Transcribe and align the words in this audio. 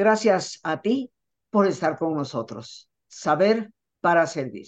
Gracias 0.00 0.60
a 0.62 0.80
ti 0.80 1.12
por 1.50 1.66
estar 1.66 1.98
con 1.98 2.14
nosotros. 2.14 2.88
Saber 3.06 3.70
para 4.00 4.26
servir. 4.26 4.66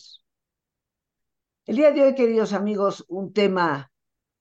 El 1.64 1.76
día 1.76 1.90
de 1.90 2.02
hoy, 2.02 2.14
queridos 2.14 2.52
amigos, 2.52 3.06
un 3.08 3.32
tema 3.32 3.90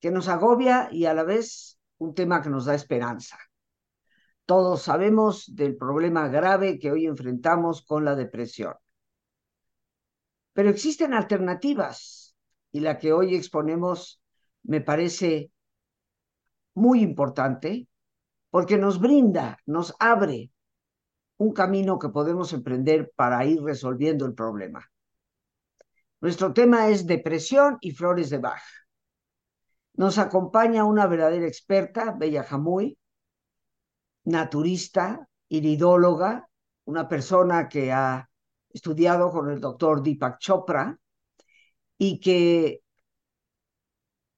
que 0.01 0.11
nos 0.11 0.27
agobia 0.27 0.89
y 0.91 1.05
a 1.05 1.13
la 1.13 1.23
vez 1.23 1.79
un 1.97 2.13
tema 2.13 2.41
que 2.41 2.49
nos 2.49 2.65
da 2.65 2.75
esperanza. 2.75 3.39
Todos 4.45 4.81
sabemos 4.81 5.55
del 5.55 5.77
problema 5.77 6.27
grave 6.27 6.77
que 6.77 6.91
hoy 6.91 7.05
enfrentamos 7.05 7.83
con 7.83 8.03
la 8.03 8.17
depresión. 8.17 8.73
Pero 10.51 10.69
existen 10.69 11.13
alternativas 11.13 12.35
y 12.69 12.81
la 12.81 12.99
que 12.99 13.13
hoy 13.13 13.33
exponemos 13.37 14.21
me 14.63 14.81
parece 14.81 15.53
muy 16.73 17.01
importante 17.01 17.87
porque 18.49 18.77
nos 18.77 18.99
brinda, 18.99 19.57
nos 19.65 19.95
abre 19.97 20.51
un 21.41 21.53
camino 21.53 21.97
que 21.97 22.09
podemos 22.09 22.53
emprender 22.53 23.13
para 23.15 23.43
ir 23.45 23.63
resolviendo 23.63 24.27
el 24.27 24.35
problema. 24.35 24.87
Nuestro 26.19 26.53
tema 26.53 26.89
es 26.89 27.07
depresión 27.07 27.79
y 27.81 27.91
flores 27.91 28.29
de 28.29 28.37
Bach. 28.37 28.61
Nos 29.95 30.19
acompaña 30.19 30.83
una 30.83 31.07
verdadera 31.07 31.47
experta, 31.47 32.11
Bella 32.11 32.43
Jamuy, 32.43 32.95
naturista, 34.25 35.27
iridóloga, 35.49 36.47
una 36.85 37.07
persona 37.07 37.67
que 37.67 37.91
ha 37.91 38.29
estudiado 38.69 39.31
con 39.31 39.49
el 39.49 39.59
doctor 39.59 40.03
Deepak 40.03 40.37
Chopra 40.37 40.95
y 41.97 42.19
que 42.19 42.83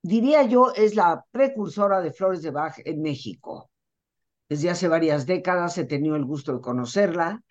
diría 0.02 0.44
yo 0.44 0.72
es 0.74 0.96
la 0.96 1.26
precursora 1.32 2.00
de 2.00 2.14
flores 2.14 2.42
de 2.42 2.52
Bach 2.52 2.80
en 2.86 3.02
México. 3.02 3.73
Desde 4.50 4.70
hace 4.70 4.88
varias 4.88 5.26
décadas 5.26 5.78
he 5.78 5.86
tenido 5.86 6.16
el 6.16 6.26
gusto 6.26 6.54
de 6.54 6.62
conocerla 6.62 7.42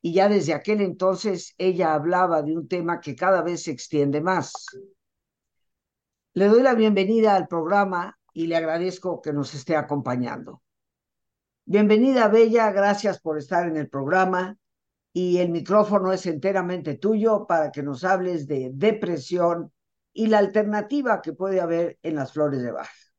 y 0.00 0.12
ya 0.12 0.28
desde 0.28 0.54
aquel 0.54 0.80
entonces 0.80 1.54
ella 1.58 1.94
hablaba 1.94 2.42
de 2.42 2.56
un 2.56 2.66
tema 2.68 3.00
que 3.00 3.14
cada 3.14 3.42
vez 3.42 3.64
se 3.64 3.70
extiende 3.70 4.20
más. 4.20 4.52
Le 6.34 6.46
doy 6.46 6.62
la 6.62 6.74
bienvenida 6.74 7.36
al 7.36 7.46
programa 7.46 8.18
y 8.32 8.46
le 8.46 8.56
agradezco 8.56 9.20
que 9.20 9.32
nos 9.32 9.54
esté 9.54 9.76
acompañando. 9.76 10.62
Bienvenida, 11.64 12.28
Bella, 12.28 12.72
gracias 12.72 13.20
por 13.20 13.38
estar 13.38 13.68
en 13.68 13.76
el 13.76 13.88
programa 13.88 14.56
y 15.12 15.38
el 15.38 15.50
micrófono 15.50 16.12
es 16.12 16.26
enteramente 16.26 16.94
tuyo 16.94 17.46
para 17.46 17.70
que 17.70 17.82
nos 17.82 18.02
hables 18.02 18.48
de 18.48 18.70
depresión 18.72 19.72
y 20.12 20.26
la 20.26 20.38
alternativa 20.38 21.20
que 21.22 21.34
puede 21.34 21.60
haber 21.60 21.98
en 22.02 22.16
las 22.16 22.32
flores 22.32 22.62
de 22.62 22.72
Bach. 22.72 23.11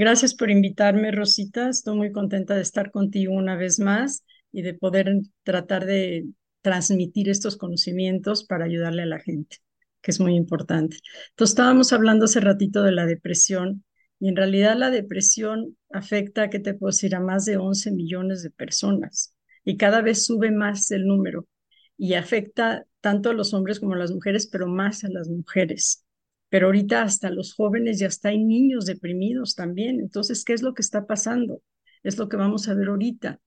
Gracias 0.00 0.34
por 0.34 0.50
invitarme, 0.50 1.10
Rosita. 1.10 1.68
Estoy 1.68 1.94
muy 1.94 2.10
contenta 2.10 2.54
de 2.54 2.62
estar 2.62 2.90
contigo 2.90 3.34
una 3.34 3.54
vez 3.54 3.78
más 3.78 4.24
y 4.50 4.62
de 4.62 4.72
poder 4.72 5.12
tratar 5.42 5.84
de 5.84 6.24
transmitir 6.62 7.28
estos 7.28 7.58
conocimientos 7.58 8.44
para 8.44 8.64
ayudarle 8.64 9.02
a 9.02 9.06
la 9.06 9.18
gente, 9.18 9.58
que 10.00 10.10
es 10.10 10.18
muy 10.18 10.36
importante. 10.36 10.96
Entonces, 11.28 11.52
estábamos 11.52 11.92
hablando 11.92 12.24
hace 12.24 12.40
ratito 12.40 12.82
de 12.82 12.92
la 12.92 13.04
depresión 13.04 13.84
y 14.18 14.30
en 14.30 14.36
realidad 14.36 14.74
la 14.78 14.90
depresión 14.90 15.76
afecta, 15.90 16.48
¿qué 16.48 16.60
te 16.60 16.72
puedo 16.72 16.96
a 17.14 17.20
más 17.20 17.44
de 17.44 17.58
11 17.58 17.90
millones 17.90 18.42
de 18.42 18.48
personas 18.48 19.34
y 19.64 19.76
cada 19.76 20.00
vez 20.00 20.24
sube 20.24 20.50
más 20.50 20.90
el 20.92 21.06
número 21.06 21.46
y 21.98 22.14
afecta 22.14 22.86
tanto 23.02 23.28
a 23.28 23.34
los 23.34 23.52
hombres 23.52 23.80
como 23.80 23.92
a 23.92 23.98
las 23.98 24.12
mujeres, 24.12 24.46
pero 24.46 24.66
más 24.66 25.04
a 25.04 25.10
las 25.10 25.28
mujeres 25.28 26.06
pero 26.50 26.66
ahorita 26.66 27.02
hasta 27.02 27.30
los 27.30 27.54
jóvenes 27.54 27.98
ya 27.98 28.08
hasta 28.08 28.28
hay 28.28 28.38
niños 28.38 28.84
deprimidos 28.84 29.54
también. 29.54 30.00
Entonces, 30.00 30.44
¿qué 30.44 30.52
es 30.52 30.62
lo 30.62 30.74
que 30.74 30.82
está 30.82 31.06
pasando? 31.06 31.62
Es 32.02 32.18
lo 32.18 32.28
que 32.28 32.36
vamos 32.36 32.68
a 32.68 32.74
ver 32.74 32.88
ahorita, 32.88 33.40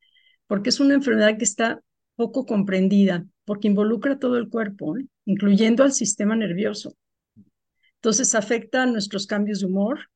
porque 0.48 0.70
es 0.70 0.80
una 0.80 0.96
enfermedad 0.96 1.38
que 1.38 1.44
está 1.44 1.84
poco 2.16 2.46
comprendida, 2.46 3.26
porque 3.46 3.68
involucra 3.68 4.20
todo 4.20 4.38
el 4.38 4.50
cuerpo, 4.50 4.98
¿eh? 4.98 5.06
incluyendo 5.26 5.84
al 5.84 5.92
sistema 5.92 6.36
nervioso. 6.36 6.96
Entonces, 7.96 8.36
afecta 8.36 8.86
nuestros 8.86 9.28
cambios 9.28 9.60
de 9.60 9.66
humor, 9.66 10.10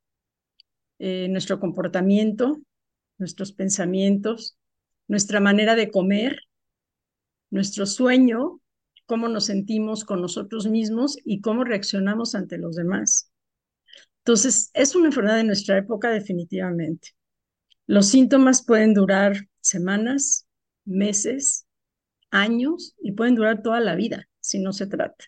eh, 0.99 1.27
nuestro 1.29 1.59
comportamiento, 1.59 2.59
nuestros 3.17 3.51
pensamientos, 3.51 4.57
nuestra 5.07 5.39
manera 5.39 5.75
de 5.75 5.89
comer, 5.89 6.41
nuestro 7.49 7.85
sueño, 7.85 8.61
cómo 9.07 9.29
nos 9.29 9.45
sentimos 9.45 10.05
con 10.05 10.21
nosotros 10.21 10.67
mismos 10.67 11.17
y 11.25 11.41
cómo 11.41 11.63
reaccionamos 11.63 12.35
ante 12.35 12.59
los 12.59 12.75
demás. 12.75 13.31
Entonces, 14.19 14.69
es 14.73 14.93
una 14.95 15.07
enfermedad 15.07 15.37
de 15.37 15.45
nuestra 15.45 15.77
época 15.77 16.11
definitivamente. 16.11 17.09
Los 17.87 18.09
síntomas 18.09 18.63
pueden 18.65 18.93
durar 18.93 19.47
semanas, 19.61 20.45
meses, 20.85 21.65
años 22.29 22.95
y 23.01 23.13
pueden 23.13 23.35
durar 23.35 23.63
toda 23.63 23.79
la 23.79 23.95
vida 23.95 24.27
si 24.41 24.59
no 24.59 24.73
se 24.73 24.85
trata. 24.87 25.25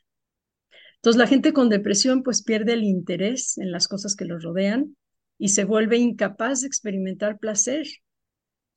Entonces, 0.95 1.18
la 1.18 1.28
gente 1.28 1.53
con 1.53 1.69
depresión 1.69 2.23
pues 2.23 2.44
pierde 2.44 2.73
el 2.73 2.84
interés 2.84 3.57
en 3.57 3.72
las 3.72 3.88
cosas 3.88 4.18
que 4.18 4.25
los 4.25 4.44
rodean 4.44 4.97
y 5.38 5.50
se 5.50 5.63
vuelve 5.63 5.97
incapaz 5.97 6.62
de 6.62 6.68
experimentar 6.68 7.39
placer 7.39 7.88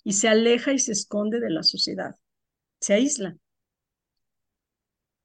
y 0.05 0.13
se 0.13 0.29
aleja 0.29 0.73
y 0.73 0.79
se 0.79 0.93
esconde 0.93 1.41
de 1.41 1.51
la 1.51 1.65
sociedad, 1.65 2.15
se 2.81 2.95
aísla. 2.95 3.37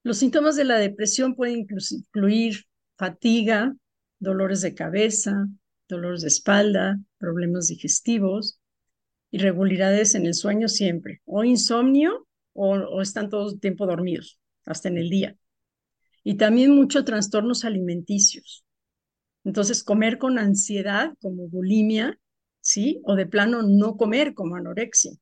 Los 0.08 0.16
síntomas 0.16 0.56
de 0.56 0.64
la 0.64 0.78
depresión 0.78 1.34
pueden 1.34 1.66
incluir 1.68 2.64
fatiga, 2.96 3.76
dolores 4.18 4.62
de 4.62 4.74
cabeza, 4.74 5.46
dolores 5.86 6.22
de 6.22 6.28
espalda, 6.28 6.98
problemas 7.18 7.66
digestivos, 7.66 8.58
irregularidades 9.30 10.14
en 10.14 10.24
el 10.24 10.32
sueño 10.32 10.68
siempre, 10.68 11.20
o 11.26 11.44
insomnio, 11.44 12.26
o, 12.54 13.02
están 13.02 13.28
todo 13.28 13.50
el 13.50 13.60
tiempo 13.60 13.84
dormidos, 13.84 14.40
hasta 14.64 14.88
en 14.88 14.96
el 14.96 15.10
día. 15.10 15.36
Y 16.24 16.36
también 16.38 16.74
muchos 16.74 17.04
trastornos 17.04 17.66
alimenticios. 17.66 18.64
Entonces, 19.44 19.84
comer 19.84 20.16
con 20.16 20.38
ansiedad, 20.38 21.12
como 21.20 21.48
bulimia, 21.48 22.18
¿sí? 22.62 23.02
O 23.04 23.14
de 23.14 23.26
plano 23.26 23.62
no 23.62 23.98
comer, 23.98 24.32
como 24.32 24.56
anorexia. 24.56 25.12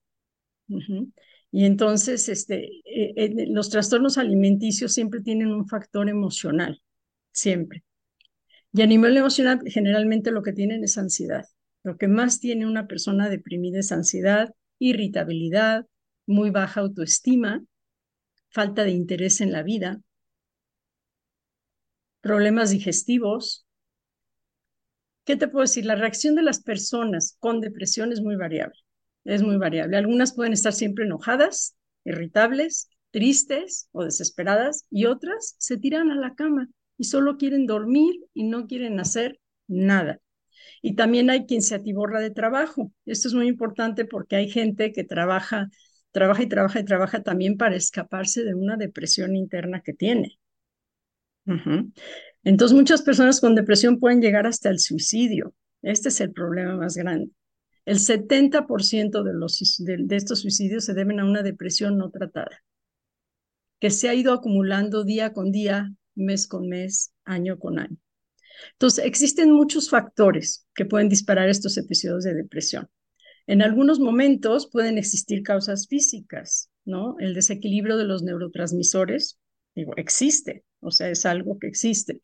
Y 1.57 1.65
entonces, 1.65 2.29
este, 2.29 2.83
eh, 2.85 3.47
los 3.49 3.71
trastornos 3.71 4.19
alimenticios 4.19 4.93
siempre 4.93 5.23
tienen 5.23 5.53
un 5.53 5.67
factor 5.67 6.07
emocional, 6.07 6.83
siempre. 7.33 7.83
Y 8.75 8.83
a 8.83 8.87
nivel 8.87 9.17
emocional, 9.17 9.63
generalmente 9.65 10.33
lo 10.33 10.43
que 10.43 10.53
tienen 10.53 10.85
es 10.85 10.99
ansiedad. 10.99 11.47
Lo 11.83 11.97
que 11.97 12.09
más 12.09 12.41
tiene 12.41 12.67
una 12.67 12.87
persona 12.87 13.31
deprimida 13.31 13.79
es 13.79 13.91
ansiedad, 13.91 14.55
irritabilidad, 14.79 15.87
muy 16.27 16.51
baja 16.51 16.81
autoestima, 16.81 17.65
falta 18.51 18.85
de 18.85 18.91
interés 18.91 19.41
en 19.41 19.51
la 19.51 19.63
vida, 19.63 20.03
problemas 22.21 22.69
digestivos. 22.69 23.67
¿Qué 25.25 25.37
te 25.37 25.49
puedo 25.49 25.63
decir? 25.63 25.87
La 25.87 25.95
reacción 25.95 26.35
de 26.35 26.43
las 26.43 26.63
personas 26.63 27.39
con 27.41 27.63
depresión 27.63 28.13
es 28.13 28.21
muy 28.21 28.37
variable 28.37 28.86
es 29.27 29.43
muy 29.43 29.57
variable. 29.57 29.97
Algunas 29.97 30.35
pueden 30.35 30.53
estar 30.53 30.73
siempre 30.73 31.05
enojadas, 31.05 31.77
irritables, 32.05 32.89
tristes 33.11 33.89
o 33.93 34.05
desesperadas 34.05 34.87
y 34.91 35.07
otras 35.07 35.57
se 35.59 35.77
tiran 35.77 36.11
a 36.11 36.17
la 36.17 36.35
cama 36.35 36.69
y 36.99 37.05
solo 37.05 37.37
quieren 37.37 37.67
dormir 37.67 38.15
y 38.35 38.45
no 38.45 38.67
quieren 38.67 39.01
hacer 39.01 39.41
nada. 39.67 40.21
Y 40.83 40.95
también 40.95 41.31
hay 41.31 41.47
quien 41.47 41.63
se 41.63 41.75
atiborra 41.75 42.21
de 42.21 42.31
trabajo. 42.31 42.93
Esto 43.05 43.29
es 43.29 43.35
muy 43.35 43.49
importante 43.49 44.05
porque 44.05 44.37
hay 44.37 44.51
gente 44.51 44.93
que 44.93 45.05
trabaja, 45.05 45.69
trabaja 46.13 46.43
y 46.43 46.49
trabaja 46.49 46.81
y 46.81 46.85
trabaja 46.85 47.23
también 47.23 47.57
para 47.57 47.77
escaparse 47.77 48.45
de 48.45 48.55
una 48.55 48.77
depresión 48.77 49.37
interna 49.37 49.81
que 49.81 49.93
tiene. 49.93 50.39
Entonces 52.45 52.77
muchas 52.77 53.03
personas 53.03 53.41
con 53.41 53.55
depresión 53.55 53.99
pueden 53.99 54.21
llegar 54.23 54.47
hasta 54.47 54.71
el 54.71 54.79
suicidio. 54.79 55.55
Este 55.83 56.09
es 56.09 56.21
el 56.21 56.33
problema 56.33 56.77
más 56.77 56.97
grande. 56.97 57.31
El 57.87 58.01
70% 58.01 59.23
de, 59.23 59.97
de, 60.05 60.17
estos 60.17 60.41
suicidios 60.41 60.85
se 60.85 60.93
deben 60.93 61.21
a 61.21 61.25
una 61.25 61.43
depresión 61.43 61.97
no 61.97 62.11
tratada, 62.11 62.65
que 63.81 63.91
se 63.91 64.09
ha 64.09 64.15
ido 64.15 64.33
acumulando 64.33 65.05
día 65.05 65.33
con 65.33 65.53
día, 65.53 65.95
mes 66.17 66.49
con 66.49 66.69
mes, 66.69 67.13
año 67.25 67.61
con 67.61 67.79
año. 67.79 67.97
Entonces, 68.73 69.05
existen 69.05 69.53
muchos 69.53 69.89
factores 69.89 70.67
que 70.75 70.85
pueden 70.85 71.09
disparar 71.09 71.49
estos 71.49 71.79
episodios 71.79 72.25
de 72.25 72.35
depresión. 72.35 72.89
En 73.47 73.63
algunos 73.63 74.01
momentos 74.01 74.69
pueden 74.69 74.99
existir 74.99 75.45
causas 75.45 75.87
físicas, 75.87 76.71
¿no? 76.85 77.15
El 77.21 77.35
desequilibrio 77.35 77.97
de 77.97 78.05
los 78.05 78.25
neurotransmisores, 78.25 79.39
digo, 79.77 79.93
existe, 79.97 80.65
o 80.81 80.91
sea, 80.91 81.09
es 81.09 81.25
algo 81.25 81.59
que 81.61 81.69
existe 81.69 82.21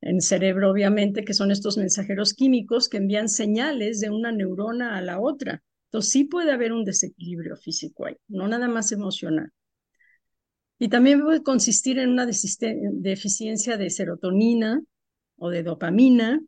en 0.00 0.20
cerebro, 0.20 0.70
obviamente, 0.70 1.24
que 1.24 1.34
son 1.34 1.50
estos 1.50 1.78
mensajeros 1.78 2.34
químicos 2.34 2.88
que 2.88 2.98
envían 2.98 3.28
señales 3.28 4.00
de 4.00 4.10
una 4.10 4.32
neurona 4.32 4.96
a 4.96 5.02
la 5.02 5.20
otra. 5.20 5.62
Entonces 5.86 6.12
sí 6.12 6.24
puede 6.24 6.52
haber 6.52 6.72
un 6.72 6.84
desequilibrio 6.84 7.56
físico 7.56 8.06
ahí, 8.06 8.16
no 8.28 8.48
nada 8.48 8.68
más 8.68 8.92
emocional. 8.92 9.50
Y 10.78 10.88
también 10.88 11.22
puede 11.22 11.42
consistir 11.42 11.98
en 11.98 12.10
una 12.10 12.26
deficiencia 12.26 13.76
de 13.78 13.90
serotonina 13.90 14.82
o 15.36 15.48
de 15.50 15.62
dopamina. 15.62 16.40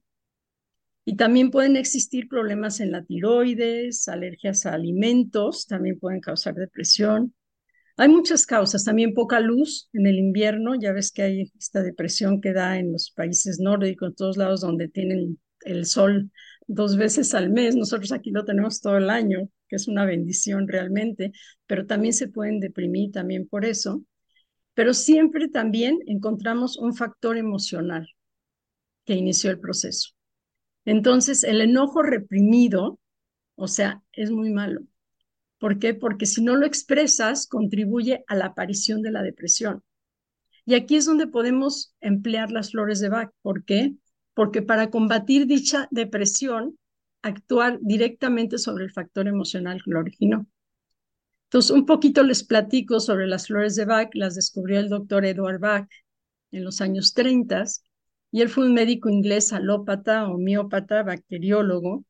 Y 1.07 1.17
también 1.17 1.51
pueden 1.51 1.77
existir 1.77 2.29
problemas 2.29 2.81
en 2.81 2.93
la 2.93 3.03
tiroides, 3.03 4.09
alergias 4.09 4.67
a 4.67 4.75
alimentos, 4.75 5.67
también 5.67 5.99
pueden 5.99 6.21
causar 6.21 6.55
depresión. 6.55 7.35
Hay 7.99 8.09
muchas 8.09 8.47
causas, 8.47 8.85
también 8.85 9.13
poca 9.13 9.41
luz 9.41 9.89
en 9.93 10.07
el 10.07 10.19
invierno, 10.19 10.77
ya 10.81 10.93
ves 10.93 11.11
que 11.11 11.23
hay 11.23 11.53
esta 11.59 11.83
depresión 11.83 12.41
que 12.41 12.53
da 12.53 12.79
en 12.79 12.93
los 12.93 13.11
países 13.11 13.59
nórdicos, 13.59 14.11
en 14.11 14.15
todos 14.15 14.37
lados 14.37 14.61
donde 14.61 14.89
tienen 14.89 15.41
el 15.63 15.85
sol 15.85 16.31
dos 16.69 16.97
veces 16.97 17.35
al 17.35 17.51
mes, 17.51 17.75
nosotros 17.75 18.13
aquí 18.13 18.31
lo 18.31 18.45
tenemos 18.45 18.81
todo 18.81 18.99
el 18.99 19.11
año, 19.11 19.49
que 19.69 19.75
es 19.75 19.89
una 19.89 20.05
bendición 20.05 20.69
realmente, 20.69 21.33
pero 21.67 21.87
también 21.87 22.13
se 22.13 22.29
pueden 22.29 22.61
deprimir 22.61 23.11
también 23.11 23.49
por 23.49 23.65
eso. 23.65 24.05
Pero 24.75 24.95
siempre 24.95 25.49
también 25.49 25.99
encontramos 26.07 26.79
un 26.79 26.95
factor 26.95 27.37
emocional 27.37 28.09
que 29.07 29.15
inició 29.15 29.51
el 29.51 29.59
proceso. 29.59 30.11
Entonces, 30.85 31.43
el 31.43 31.61
enojo 31.63 32.03
reprimido, 32.03 33.01
o 33.57 33.67
sea, 33.67 34.03
es 34.13 34.31
muy 34.31 34.51
malo. 34.51 34.83
¿Por 35.59 35.79
qué? 35.79 35.95
Porque 35.95 36.27
si 36.27 36.43
no 36.43 36.57
lo 36.57 36.67
expresas, 36.67 37.47
contribuye 37.47 38.25
a 38.29 38.35
la 38.37 38.47
aparición 38.47 39.03
de 39.03 39.11
la 39.11 39.23
depresión. 39.23 39.83
Y 40.65 40.75
aquí 40.75 40.97
es 40.97 41.07
donde 41.07 41.27
podemos 41.27 41.95
emplear 42.01 42.51
las 42.51 42.73
flores 42.73 43.01
de 43.01 43.09
Bach. 43.09 43.31
¿Por 43.43 43.65
qué? 43.65 43.95
Porque 44.35 44.63
para 44.63 44.91
combatir 44.91 45.47
dicha 45.47 45.89
depresión, 45.91 46.79
actuar 47.23 47.79
directamente 47.81 48.59
sobre 48.59 48.85
el 48.85 48.93
factor 48.93 49.27
emocional 49.27 49.83
que 49.83 49.91
lo 49.91 50.01
originó. 50.01 50.47
Entonces, 51.47 51.71
un 51.71 51.87
poquito 51.87 52.23
les 52.23 52.45
platico 52.45 53.01
sobre 53.01 53.27
las 53.27 53.47
flores 53.47 53.75
de 53.75 53.87
Bach. 53.87 54.11
Las 54.13 54.35
descubrió 54.35 54.79
el 54.79 54.91
doctor 54.91 55.25
Edward 55.25 55.59
Bach 55.59 55.89
en 56.53 56.65
los 56.65 56.81
años 56.81 57.15
30 57.15 57.65
y 58.31 58.43
él 58.43 58.49
fue 58.49 58.67
un 58.67 58.75
médico 58.75 59.09
inglés 59.09 59.53
alópata, 59.53 60.29
homeópata, 60.29 61.03
bacteriólogo, 61.03 62.05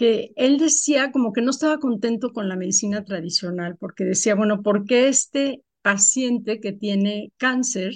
que 0.00 0.32
él 0.36 0.56
decía 0.56 1.12
como 1.12 1.34
que 1.34 1.42
no 1.42 1.50
estaba 1.50 1.78
contento 1.78 2.32
con 2.32 2.48
la 2.48 2.56
medicina 2.56 3.04
tradicional, 3.04 3.76
porque 3.78 4.06
decía, 4.06 4.34
bueno, 4.34 4.62
¿por 4.62 4.86
qué 4.86 5.08
este 5.08 5.62
paciente 5.82 6.58
que 6.58 6.72
tiene 6.72 7.34
cáncer 7.36 7.92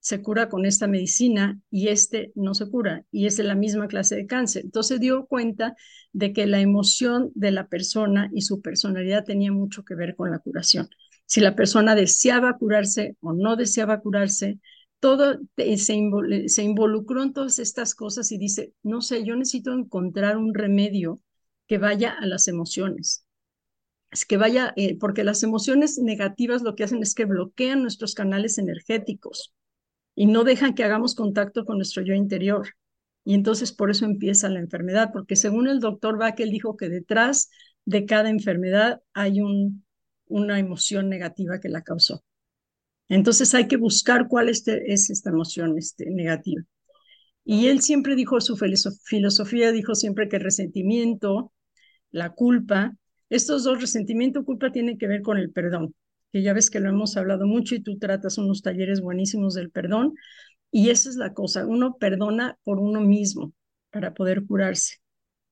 se 0.00 0.22
cura 0.22 0.48
con 0.48 0.66
esta 0.66 0.88
medicina 0.88 1.60
y 1.70 1.86
este 1.86 2.32
no 2.34 2.52
se 2.54 2.68
cura 2.68 3.04
y 3.12 3.26
es 3.26 3.36
de 3.36 3.44
la 3.44 3.54
misma 3.54 3.86
clase 3.86 4.16
de 4.16 4.26
cáncer? 4.26 4.64
Entonces 4.64 4.98
dio 4.98 5.26
cuenta 5.26 5.76
de 6.12 6.32
que 6.32 6.46
la 6.46 6.58
emoción 6.60 7.30
de 7.36 7.52
la 7.52 7.68
persona 7.68 8.28
y 8.34 8.40
su 8.40 8.60
personalidad 8.60 9.22
tenía 9.24 9.52
mucho 9.52 9.84
que 9.84 9.94
ver 9.94 10.16
con 10.16 10.32
la 10.32 10.40
curación. 10.40 10.88
Si 11.26 11.40
la 11.40 11.54
persona 11.54 11.94
deseaba 11.94 12.58
curarse 12.58 13.16
o 13.20 13.34
no 13.34 13.54
deseaba 13.54 14.00
curarse, 14.00 14.58
todo 14.98 15.38
se, 15.56 16.48
se 16.48 16.62
involucró 16.64 17.22
en 17.22 17.32
todas 17.32 17.60
estas 17.60 17.94
cosas 17.94 18.32
y 18.32 18.38
dice, 18.38 18.72
no 18.82 19.00
sé, 19.00 19.22
yo 19.24 19.36
necesito 19.36 19.72
encontrar 19.72 20.38
un 20.38 20.52
remedio 20.52 21.20
que 21.66 21.78
vaya 21.78 22.12
a 22.12 22.26
las 22.26 22.48
emociones. 22.48 23.26
Es 24.10 24.24
que 24.24 24.36
vaya, 24.36 24.72
eh, 24.76 24.96
porque 24.98 25.24
las 25.24 25.42
emociones 25.42 25.98
negativas 25.98 26.62
lo 26.62 26.74
que 26.74 26.84
hacen 26.84 27.02
es 27.02 27.14
que 27.14 27.24
bloquean 27.24 27.82
nuestros 27.82 28.14
canales 28.14 28.58
energéticos 28.58 29.54
y 30.14 30.26
no 30.26 30.44
dejan 30.44 30.74
que 30.74 30.84
hagamos 30.84 31.14
contacto 31.14 31.64
con 31.64 31.76
nuestro 31.76 32.02
yo 32.02 32.14
interior. 32.14 32.68
Y 33.24 33.34
entonces 33.34 33.72
por 33.72 33.90
eso 33.90 34.04
empieza 34.04 34.48
la 34.48 34.60
enfermedad, 34.60 35.10
porque 35.12 35.36
según 35.36 35.68
el 35.68 35.80
doctor 35.80 36.16
Bach, 36.18 36.38
él 36.38 36.50
dijo 36.50 36.76
que 36.76 36.88
detrás 36.88 37.50
de 37.84 38.06
cada 38.06 38.30
enfermedad 38.30 39.00
hay 39.12 39.40
un, 39.40 39.84
una 40.28 40.58
emoción 40.58 41.08
negativa 41.08 41.60
que 41.60 41.68
la 41.68 41.82
causó. 41.82 42.24
Entonces 43.08 43.54
hay 43.54 43.68
que 43.68 43.76
buscar 43.76 44.28
cuál 44.28 44.48
es, 44.48 44.66
es 44.66 45.10
esta 45.10 45.30
emoción 45.30 45.76
este, 45.78 46.10
negativa. 46.10 46.62
Y 47.44 47.68
él 47.68 47.80
siempre 47.80 48.16
dijo, 48.16 48.40
su 48.40 48.56
filosofía 48.56 49.70
dijo 49.70 49.94
siempre 49.94 50.28
que 50.28 50.36
el 50.36 50.42
resentimiento, 50.42 51.52
la 52.16 52.30
culpa, 52.30 52.96
estos 53.28 53.64
dos, 53.64 53.78
resentimiento 53.78 54.44
culpa, 54.44 54.72
tienen 54.72 54.96
que 54.96 55.06
ver 55.06 55.20
con 55.20 55.36
el 55.36 55.50
perdón, 55.50 55.94
que 56.32 56.42
ya 56.42 56.54
ves 56.54 56.70
que 56.70 56.80
lo 56.80 56.88
hemos 56.88 57.16
hablado 57.18 57.46
mucho 57.46 57.74
y 57.74 57.82
tú 57.82 57.98
tratas 57.98 58.38
unos 58.38 58.62
talleres 58.62 59.02
buenísimos 59.02 59.52
del 59.52 59.70
perdón. 59.70 60.14
Y 60.70 60.88
esa 60.88 61.10
es 61.10 61.16
la 61.16 61.34
cosa, 61.34 61.66
uno 61.66 61.98
perdona 61.98 62.58
por 62.64 62.78
uno 62.78 63.02
mismo 63.02 63.52
para 63.90 64.14
poder 64.14 64.46
curarse, 64.46 64.96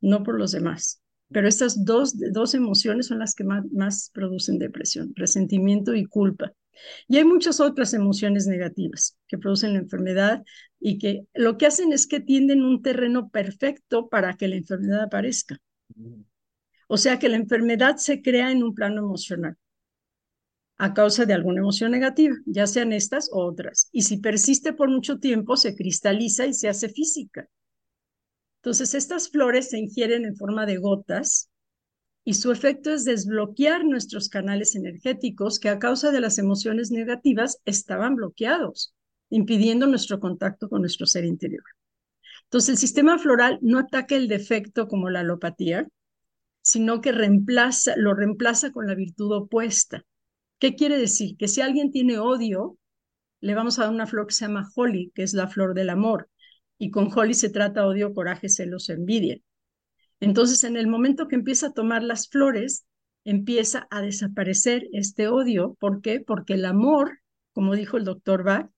no 0.00 0.22
por 0.22 0.38
los 0.38 0.52
demás. 0.52 1.02
Pero 1.30 1.48
estas 1.48 1.84
dos, 1.84 2.14
dos 2.32 2.54
emociones 2.54 3.08
son 3.08 3.18
las 3.18 3.34
que 3.34 3.44
más, 3.44 3.64
más 3.70 4.10
producen 4.14 4.58
depresión, 4.58 5.12
resentimiento 5.16 5.94
y 5.94 6.06
culpa. 6.06 6.52
Y 7.08 7.18
hay 7.18 7.24
muchas 7.24 7.60
otras 7.60 7.92
emociones 7.92 8.46
negativas 8.46 9.18
que 9.28 9.36
producen 9.36 9.74
la 9.74 9.80
enfermedad 9.80 10.42
y 10.80 10.96
que 10.96 11.26
lo 11.34 11.58
que 11.58 11.66
hacen 11.66 11.92
es 11.92 12.06
que 12.06 12.20
tienden 12.20 12.62
un 12.62 12.80
terreno 12.80 13.28
perfecto 13.28 14.08
para 14.08 14.34
que 14.34 14.48
la 14.48 14.56
enfermedad 14.56 15.02
aparezca. 15.02 15.58
O 16.88 16.96
sea 16.96 17.18
que 17.18 17.28
la 17.28 17.36
enfermedad 17.36 17.96
se 17.96 18.22
crea 18.22 18.50
en 18.50 18.62
un 18.62 18.74
plano 18.74 19.00
emocional 19.00 19.56
a 20.76 20.92
causa 20.92 21.24
de 21.24 21.34
alguna 21.34 21.60
emoción 21.60 21.92
negativa, 21.92 22.34
ya 22.46 22.66
sean 22.66 22.92
estas 22.92 23.30
u 23.32 23.38
otras. 23.38 23.88
Y 23.92 24.02
si 24.02 24.18
persiste 24.18 24.72
por 24.72 24.90
mucho 24.90 25.18
tiempo, 25.18 25.56
se 25.56 25.76
cristaliza 25.76 26.46
y 26.46 26.54
se 26.54 26.68
hace 26.68 26.88
física. 26.88 27.48
Entonces, 28.60 28.94
estas 28.94 29.28
flores 29.28 29.70
se 29.70 29.78
ingieren 29.78 30.24
en 30.24 30.36
forma 30.36 30.66
de 30.66 30.78
gotas 30.78 31.50
y 32.24 32.34
su 32.34 32.50
efecto 32.50 32.92
es 32.92 33.04
desbloquear 33.04 33.84
nuestros 33.84 34.28
canales 34.28 34.74
energéticos 34.74 35.60
que 35.60 35.68
a 35.68 35.78
causa 35.78 36.10
de 36.10 36.20
las 36.20 36.38
emociones 36.38 36.90
negativas 36.90 37.60
estaban 37.66 38.16
bloqueados, 38.16 38.94
impidiendo 39.28 39.86
nuestro 39.86 40.18
contacto 40.18 40.68
con 40.68 40.80
nuestro 40.80 41.06
ser 41.06 41.24
interior. 41.24 41.64
Entonces, 42.44 42.70
el 42.70 42.78
sistema 42.78 43.18
floral 43.18 43.58
no 43.60 43.78
ataca 43.78 44.16
el 44.16 44.28
defecto 44.28 44.88
como 44.88 45.10
la 45.10 45.20
alopatía, 45.20 45.86
sino 46.64 47.02
que 47.02 47.12
lo 47.12 48.14
reemplaza 48.14 48.72
con 48.72 48.86
la 48.86 48.94
virtud 48.94 49.32
opuesta. 49.32 50.02
¿Qué 50.58 50.74
quiere 50.74 50.96
decir? 50.96 51.36
Que 51.36 51.46
si 51.46 51.60
alguien 51.60 51.90
tiene 51.90 52.18
odio, 52.18 52.78
le 53.42 53.54
vamos 53.54 53.78
a 53.78 53.82
dar 53.82 53.92
una 53.92 54.06
flor 54.06 54.26
que 54.26 54.32
se 54.32 54.46
llama 54.46 54.66
holly, 54.74 55.12
que 55.14 55.24
es 55.24 55.34
la 55.34 55.46
flor 55.46 55.74
del 55.74 55.90
amor. 55.90 56.30
Y 56.78 56.90
con 56.90 57.10
holly 57.14 57.34
se 57.34 57.50
trata 57.50 57.86
odio, 57.86 58.14
coraje, 58.14 58.48
celos, 58.48 58.88
envidia. 58.88 59.36
Entonces, 60.20 60.64
en 60.64 60.78
el 60.78 60.86
momento 60.86 61.28
que 61.28 61.34
empieza 61.34 61.66
a 61.66 61.72
tomar 61.74 62.02
las 62.02 62.30
flores, 62.30 62.86
empieza 63.24 63.86
a 63.90 64.00
desaparecer 64.00 64.88
este 64.92 65.28
odio. 65.28 65.76
¿Por 65.78 66.00
qué? 66.00 66.20
Porque 66.20 66.54
el 66.54 66.64
amor, 66.64 67.18
como 67.52 67.74
dijo 67.74 67.98
el 67.98 68.04
doctor 68.04 68.42
Bach, 68.42 68.70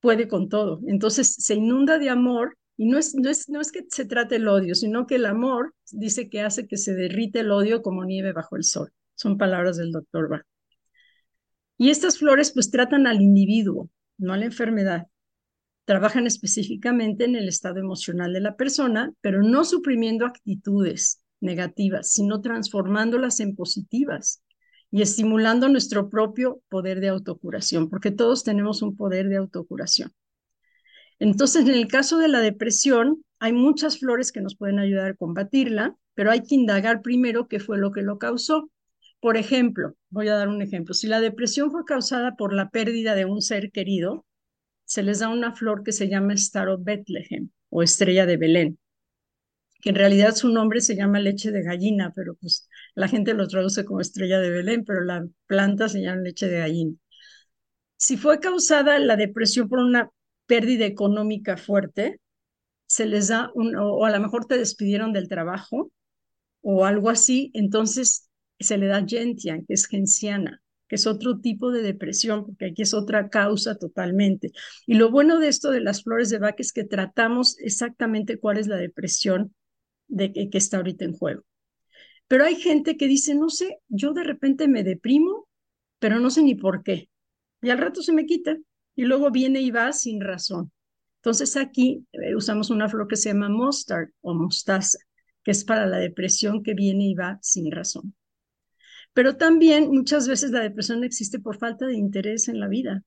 puede 0.00 0.28
con 0.28 0.48
todo. 0.48 0.80
Entonces, 0.86 1.34
se 1.34 1.56
inunda 1.56 1.98
de 1.98 2.08
amor 2.08 2.56
y 2.76 2.86
no 2.86 2.98
es, 2.98 3.14
no 3.14 3.30
es, 3.30 3.48
no 3.48 3.60
es 3.60 3.72
que 3.72 3.84
se 3.88 4.04
trate 4.04 4.36
el 4.36 4.48
odio, 4.48 4.74
sino 4.74 5.06
que 5.06 5.16
el 5.16 5.26
amor 5.26 5.74
dice 5.92 6.28
que 6.28 6.42
hace 6.42 6.66
que 6.66 6.76
se 6.76 6.94
derrite 6.94 7.40
el 7.40 7.50
odio 7.50 7.82
como 7.82 8.04
nieve 8.04 8.32
bajo 8.32 8.56
el 8.56 8.64
sol. 8.64 8.92
Son 9.14 9.38
palabras 9.38 9.76
del 9.76 9.92
doctor 9.92 10.28
Bach. 10.28 10.46
Y 11.78 11.90
estas 11.90 12.18
flores 12.18 12.52
pues 12.52 12.70
tratan 12.70 13.06
al 13.06 13.20
individuo, 13.20 13.90
no 14.18 14.32
a 14.32 14.36
la 14.36 14.46
enfermedad 14.46 15.06
trabajan 15.86 16.26
específicamente 16.26 17.24
en 17.24 17.36
el 17.36 17.48
estado 17.48 17.78
emocional 17.78 18.32
de 18.32 18.40
la 18.40 18.56
persona, 18.56 19.12
pero 19.22 19.42
no 19.42 19.64
suprimiendo 19.64 20.26
actitudes 20.26 21.22
negativas, 21.40 22.10
sino 22.10 22.40
transformándolas 22.40 23.40
en 23.40 23.54
positivas 23.54 24.42
y 24.90 25.02
estimulando 25.02 25.68
nuestro 25.68 26.10
propio 26.10 26.60
poder 26.68 27.00
de 27.00 27.08
autocuración, 27.08 27.88
porque 27.88 28.10
todos 28.10 28.42
tenemos 28.42 28.82
un 28.82 28.96
poder 28.96 29.28
de 29.28 29.36
autocuración. 29.36 30.12
Entonces, 31.18 31.62
en 31.66 31.74
el 31.74 31.88
caso 31.88 32.18
de 32.18 32.28
la 32.28 32.40
depresión, 32.40 33.24
hay 33.38 33.52
muchas 33.52 33.98
flores 33.98 34.32
que 34.32 34.40
nos 34.40 34.56
pueden 34.56 34.78
ayudar 34.78 35.10
a 35.10 35.14
combatirla, 35.14 35.94
pero 36.14 36.30
hay 36.30 36.42
que 36.42 36.54
indagar 36.54 37.02
primero 37.02 37.48
qué 37.48 37.60
fue 37.60 37.78
lo 37.78 37.92
que 37.92 38.02
lo 38.02 38.18
causó. 38.18 38.70
Por 39.20 39.36
ejemplo, 39.36 39.94
voy 40.10 40.28
a 40.28 40.34
dar 40.36 40.48
un 40.48 40.62
ejemplo. 40.62 40.94
Si 40.94 41.06
la 41.06 41.20
depresión 41.20 41.70
fue 41.70 41.84
causada 41.84 42.36
por 42.36 42.52
la 42.52 42.70
pérdida 42.70 43.14
de 43.14 43.24
un 43.24 43.42
ser 43.42 43.70
querido, 43.70 44.26
se 44.84 45.02
les 45.02 45.20
da 45.20 45.28
una 45.28 45.54
flor 45.54 45.82
que 45.82 45.92
se 45.92 46.08
llama 46.08 46.34
Star 46.34 46.68
of 46.68 46.84
Bethlehem 46.84 47.50
o 47.70 47.82
estrella 47.82 48.26
de 48.26 48.36
Belén, 48.36 48.78
que 49.80 49.90
en 49.90 49.96
realidad 49.96 50.34
su 50.34 50.48
nombre 50.50 50.80
se 50.80 50.96
llama 50.96 51.18
leche 51.20 51.50
de 51.50 51.62
gallina, 51.62 52.12
pero 52.14 52.34
pues 52.36 52.68
la 52.94 53.08
gente 53.08 53.34
lo 53.34 53.48
traduce 53.48 53.84
como 53.84 54.00
estrella 54.00 54.38
de 54.40 54.50
Belén, 54.50 54.84
pero 54.84 55.02
la 55.02 55.26
planta 55.46 55.88
se 55.88 56.00
llama 56.02 56.22
leche 56.22 56.48
de 56.48 56.58
gallina. 56.58 56.94
Si 57.98 58.16
fue 58.16 58.40
causada 58.40 58.98
la 58.98 59.16
depresión 59.16 59.68
por 59.68 59.78
una 59.80 60.10
pérdida 60.46 60.86
económica 60.86 61.56
fuerte, 61.56 62.20
se 62.86 63.06
les 63.06 63.28
da 63.28 63.50
o 63.54 64.04
a 64.04 64.10
lo 64.10 64.20
mejor 64.20 64.46
te 64.46 64.58
despidieron 64.58 65.12
del 65.12 65.28
trabajo 65.28 65.90
o 66.62 66.84
algo 66.84 67.10
así, 67.10 67.50
entonces 67.54 68.30
se 68.58 68.78
le 68.78 68.86
da 68.86 69.04
gentian, 69.06 69.64
que 69.66 69.74
es 69.74 69.86
genciana 69.86 70.62
que 70.88 70.96
es 70.96 71.06
otro 71.06 71.40
tipo 71.40 71.70
de 71.72 71.82
depresión, 71.82 72.46
porque 72.46 72.66
aquí 72.66 72.82
es 72.82 72.94
otra 72.94 73.28
causa 73.28 73.76
totalmente. 73.76 74.52
Y 74.86 74.94
lo 74.94 75.10
bueno 75.10 75.38
de 75.38 75.48
esto 75.48 75.70
de 75.70 75.80
las 75.80 76.02
flores 76.02 76.30
de 76.30 76.38
Bach 76.38 76.54
es 76.58 76.72
que 76.72 76.84
tratamos 76.84 77.58
exactamente 77.58 78.38
cuál 78.38 78.58
es 78.58 78.68
la 78.68 78.76
depresión 78.76 79.54
de 80.08 80.32
que, 80.32 80.48
que 80.48 80.58
está 80.58 80.76
ahorita 80.76 81.04
en 81.04 81.12
juego. 81.12 81.44
Pero 82.28 82.44
hay 82.44 82.56
gente 82.56 82.96
que 82.96 83.08
dice, 83.08 83.34
no 83.34 83.48
sé, 83.48 83.78
yo 83.88 84.12
de 84.12 84.24
repente 84.24 84.68
me 84.68 84.84
deprimo, 84.84 85.48
pero 85.98 86.20
no 86.20 86.30
sé 86.30 86.42
ni 86.42 86.54
por 86.54 86.82
qué. 86.82 87.08
Y 87.62 87.70
al 87.70 87.78
rato 87.78 88.02
se 88.02 88.12
me 88.12 88.26
quita 88.26 88.56
y 88.96 89.04
luego 89.04 89.30
viene 89.30 89.60
y 89.60 89.70
va 89.70 89.92
sin 89.92 90.20
razón. 90.20 90.72
Entonces 91.16 91.56
aquí 91.56 92.06
eh, 92.12 92.34
usamos 92.34 92.70
una 92.70 92.88
flor 92.88 93.08
que 93.08 93.16
se 93.16 93.30
llama 93.30 93.48
mustard 93.48 94.08
o 94.22 94.34
mostaza, 94.34 94.98
que 95.44 95.50
es 95.52 95.64
para 95.64 95.86
la 95.86 95.98
depresión 95.98 96.62
que 96.62 96.74
viene 96.74 97.04
y 97.06 97.14
va 97.14 97.38
sin 97.42 97.70
razón. 97.70 98.14
Pero 99.12 99.36
también 99.36 99.90
muchas 99.90 100.28
veces 100.28 100.50
la 100.50 100.60
depresión 100.60 101.04
existe 101.04 101.38
por 101.38 101.58
falta 101.58 101.86
de 101.86 101.96
interés 101.96 102.48
en 102.48 102.60
la 102.60 102.68
vida. 102.68 103.02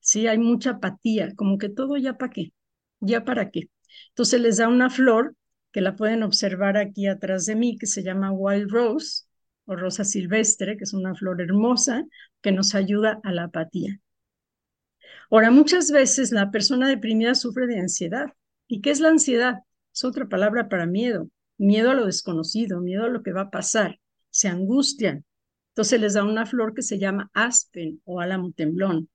Sí, 0.00 0.26
hay 0.26 0.38
mucha 0.38 0.70
apatía, 0.72 1.34
como 1.36 1.58
que 1.58 1.68
todo 1.68 1.96
ya 1.96 2.18
para 2.18 2.32
qué, 2.32 2.52
ya 3.00 3.24
para 3.24 3.50
qué. 3.50 3.70
Entonces 4.10 4.40
les 4.40 4.56
da 4.58 4.68
una 4.68 4.90
flor 4.90 5.36
que 5.72 5.80
la 5.80 5.96
pueden 5.96 6.22
observar 6.22 6.76
aquí 6.76 7.06
atrás 7.06 7.46
de 7.46 7.56
mí, 7.56 7.78
que 7.78 7.86
se 7.86 8.02
llama 8.02 8.32
Wild 8.32 8.70
Rose 8.70 9.24
o 9.64 9.76
rosa 9.76 10.04
silvestre, 10.04 10.76
que 10.76 10.84
es 10.84 10.92
una 10.92 11.14
flor 11.14 11.40
hermosa 11.40 12.04
que 12.42 12.52
nos 12.52 12.74
ayuda 12.74 13.20
a 13.22 13.32
la 13.32 13.44
apatía. 13.44 14.00
Ahora, 15.32 15.50
muchas 15.50 15.90
veces 15.90 16.30
la 16.30 16.52
persona 16.52 16.88
deprimida 16.88 17.34
sufre 17.34 17.66
de 17.66 17.80
ansiedad. 17.80 18.26
¿Y 18.68 18.80
qué 18.82 18.90
es 18.90 19.00
la 19.00 19.08
ansiedad? 19.08 19.62
Es 19.92 20.04
otra 20.04 20.28
palabra 20.28 20.68
para 20.68 20.86
miedo. 20.86 21.28
Miedo 21.58 21.90
a 21.90 21.94
lo 21.94 22.06
desconocido, 22.06 22.80
miedo 22.80 23.06
a 23.06 23.08
lo 23.08 23.24
que 23.24 23.32
va 23.32 23.42
a 23.42 23.50
pasar 23.50 23.98
se 24.32 24.48
angustian. 24.48 25.24
Entonces 25.70 26.00
les 26.00 26.14
da 26.14 26.24
una 26.24 26.46
flor 26.46 26.74
que 26.74 26.82
se 26.82 26.98
llama 26.98 27.30
aspen 27.34 28.00
o 28.04 28.20
álamo 28.20 28.52
temblón. 28.52 29.08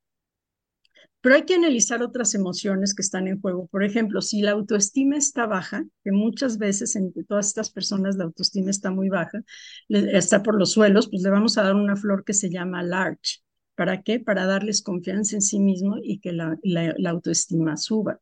Pero 1.22 1.36
hay 1.36 1.44
que 1.44 1.56
analizar 1.56 2.02
otras 2.02 2.34
emociones 2.36 2.96
que 2.96 3.02
están 3.02 3.28
en 3.28 3.42
juego. 3.42 3.68
Por 3.68 3.84
ejemplo, 3.84 4.22
si 4.22 4.42
la 4.42 4.52
autoestima 4.52 5.18
está 5.18 5.46
baja, 5.46 5.84
que 6.04 6.12
muchas 6.12 6.58
veces 6.58 6.96
entre 6.96 7.24
todas 7.24 7.48
estas 7.48 7.70
personas 7.70 8.16
la 8.16 8.26
autoestima 8.26 8.70
está 8.70 8.92
muy 8.92 9.10
baja, 9.10 9.44
está 9.90 10.42
por 10.42 10.58
los 10.58 10.72
suelos, 10.72 11.10
pues 11.10 11.24
le 11.24 11.30
vamos 11.30 11.58
a 11.58 11.64
dar 11.64 11.76
una 11.76 11.96
flor 11.96 12.24
que 12.24 12.34
se 12.34 12.50
llama 12.50 12.82
larch. 12.84 13.44
¿Para 13.78 14.02
qué? 14.02 14.20
Para 14.20 14.46
darles 14.46 14.82
confianza 14.82 15.38
en 15.38 15.42
sí 15.42 15.60
mismo 15.60 15.96
y 16.04 16.20
que 16.20 16.34
la, 16.34 16.58
la 16.64 17.10
autoestima 17.10 17.78
suba. 17.78 18.20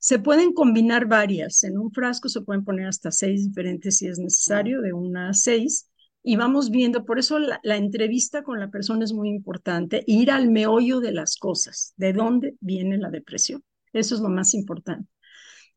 Se 0.00 0.18
pueden 0.18 0.52
combinar 0.52 1.06
varias. 1.06 1.62
En 1.62 1.78
un 1.78 1.92
frasco 1.92 2.28
se 2.28 2.40
pueden 2.40 2.64
poner 2.64 2.88
hasta 2.88 3.12
seis 3.12 3.46
diferentes 3.46 3.98
si 3.98 4.08
es 4.08 4.18
necesario, 4.18 4.80
de 4.80 4.92
una 4.92 5.30
a 5.30 5.34
seis 5.34 5.88
y 6.22 6.36
vamos 6.36 6.70
viendo, 6.70 7.04
por 7.04 7.18
eso 7.18 7.38
la, 7.38 7.76
entrevista 7.76 8.42
con 8.42 8.60
la 8.60 8.70
persona 8.70 9.04
es 9.04 9.12
muy 9.12 9.30
importante, 9.30 10.04
ir 10.06 10.30
al 10.30 10.50
meollo 10.50 11.00
de 11.00 11.12
las 11.12 11.36
cosas, 11.36 11.94
de 11.96 12.12
dónde 12.12 12.56
viene 12.60 12.98
la 12.98 13.10
depresión. 13.10 13.62
Eso 13.92 14.14
es 14.14 14.20
lo 14.20 14.28
más 14.28 14.52
importante. 14.52 15.08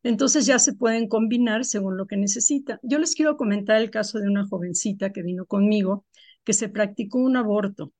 Entonces 0.02 0.44
ya 0.46 0.58
se 0.58 0.74
pueden 0.74 1.08
combinar 1.08 1.64
según 1.64 1.96
lo 1.96 2.06
que 2.06 2.16
necesita. 2.16 2.80
Yo 2.82 2.98
les 2.98 3.14
quiero 3.14 3.36
comentar 3.36 3.80
el 3.80 3.90
caso 3.90 4.18
de 4.18 4.28
una 4.28 4.46
jovencita 4.46 5.12
que 5.12 5.22
vino 5.22 5.46
conmigo, 5.46 6.04
que 6.44 6.52
se 6.52 6.68
practicó 6.68 7.18
un 7.18 7.36
aborto, 7.36 7.92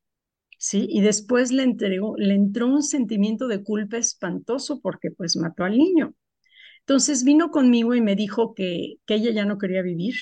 ¿sí? 0.63 0.87
Y 0.89 1.01
después 1.01 1.51
le, 1.51 1.65
entregó, 1.65 2.15
le 2.17 2.35
entró 2.35 2.69
un 2.69 2.85
sentimiento 2.85 3.49
de 3.49 3.65
culpa 3.65 3.97
espantoso 3.97 4.81
porque 4.81 5.11
pues 5.11 5.37
mató 5.37 5.65
al 5.65 5.77
niño. 5.77 6.15
Entonces 6.81 7.25
vino 7.25 7.51
conmigo 7.51 7.95
y 7.97 8.01
me 8.01 8.15
dijo 8.15 8.55
que, 8.55 8.95
que 9.05 9.15
ella 9.15 9.33
ya 9.33 9.45
no 9.45 9.59
quería 9.59 9.83
vivir, 9.83 10.15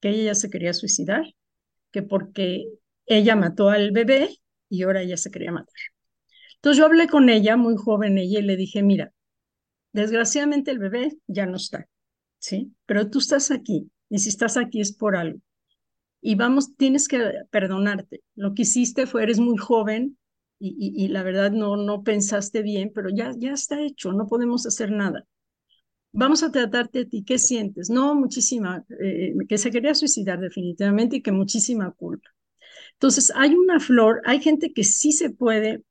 que 0.00 0.10
ella 0.10 0.24
ya 0.24 0.34
se 0.34 0.50
quería 0.50 0.72
suicidar 0.72 1.24
que 1.92 2.02
porque 2.02 2.64
ella 3.06 3.36
mató 3.36 3.70
al 3.70 3.92
bebé 3.92 4.30
y 4.68 4.82
ahora 4.82 5.02
ella 5.02 5.16
se 5.16 5.30
quería 5.30 5.52
matar. 5.52 5.72
Entonces 6.56 6.78
yo 6.78 6.86
hablé 6.86 7.06
con 7.06 7.28
ella, 7.28 7.56
muy 7.56 7.76
joven 7.76 8.18
ella, 8.18 8.40
y 8.40 8.42
le 8.42 8.56
dije, 8.56 8.82
mira, 8.82 9.12
desgraciadamente 9.92 10.72
el 10.72 10.80
bebé 10.80 11.12
ya 11.28 11.46
no 11.46 11.56
está, 11.56 11.86
¿sí? 12.38 12.74
Pero 12.86 13.08
tú 13.08 13.20
estás 13.20 13.52
aquí, 13.52 13.88
y 14.10 14.18
si 14.18 14.30
estás 14.30 14.56
aquí 14.56 14.80
es 14.80 14.92
por 14.92 15.16
algo. 15.16 15.38
Y 16.26 16.34
vamos, 16.34 16.74
tienes 16.76 17.06
que 17.06 17.20
perdonarte. 17.50 18.22
Lo 18.34 18.52
que 18.52 18.62
hiciste 18.62 19.06
fue, 19.06 19.22
eres 19.22 19.38
muy 19.38 19.56
joven 19.56 20.18
y, 20.58 21.06
la 21.08 21.22
verdad 21.22 21.52
no, 21.52 21.76
no 21.76 22.02
pensaste 22.02 22.62
bien, 22.62 22.90
pero 22.94 23.10
ya, 23.10 23.32
ya 23.36 23.52
está 23.52 23.80
hecho, 23.80 24.12
no 24.12 24.26
podemos 24.26 24.66
hacer 24.66 24.90
nada 24.90 25.24
vamos 26.16 26.42
a 26.42 26.50
tratarte 26.50 27.00
a 27.00 27.04
ti, 27.04 27.22
¿qué 27.24 27.38
sientes? 27.38 27.90
No, 27.90 28.14
muchísima, 28.14 28.84
eh, 29.00 29.34
que 29.46 29.58
se 29.58 29.70
quería 29.70 29.94
suicidar 29.94 30.40
definitivamente 30.40 31.16
y 31.16 31.22
que 31.22 31.30
muchísima 31.30 31.92
culpa. 31.92 32.30
Entonces, 32.94 33.30
hay 33.34 33.54
una 33.54 33.78
flor, 33.80 34.22
hay 34.24 34.40
gente 34.40 34.72
que 34.72 34.82
sí 34.82 35.12
se 35.12 35.28
puede 35.30 35.82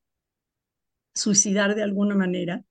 suicidar 1.14 1.76
de 1.76 1.84
alguna 1.84 2.16
manera 2.16 2.64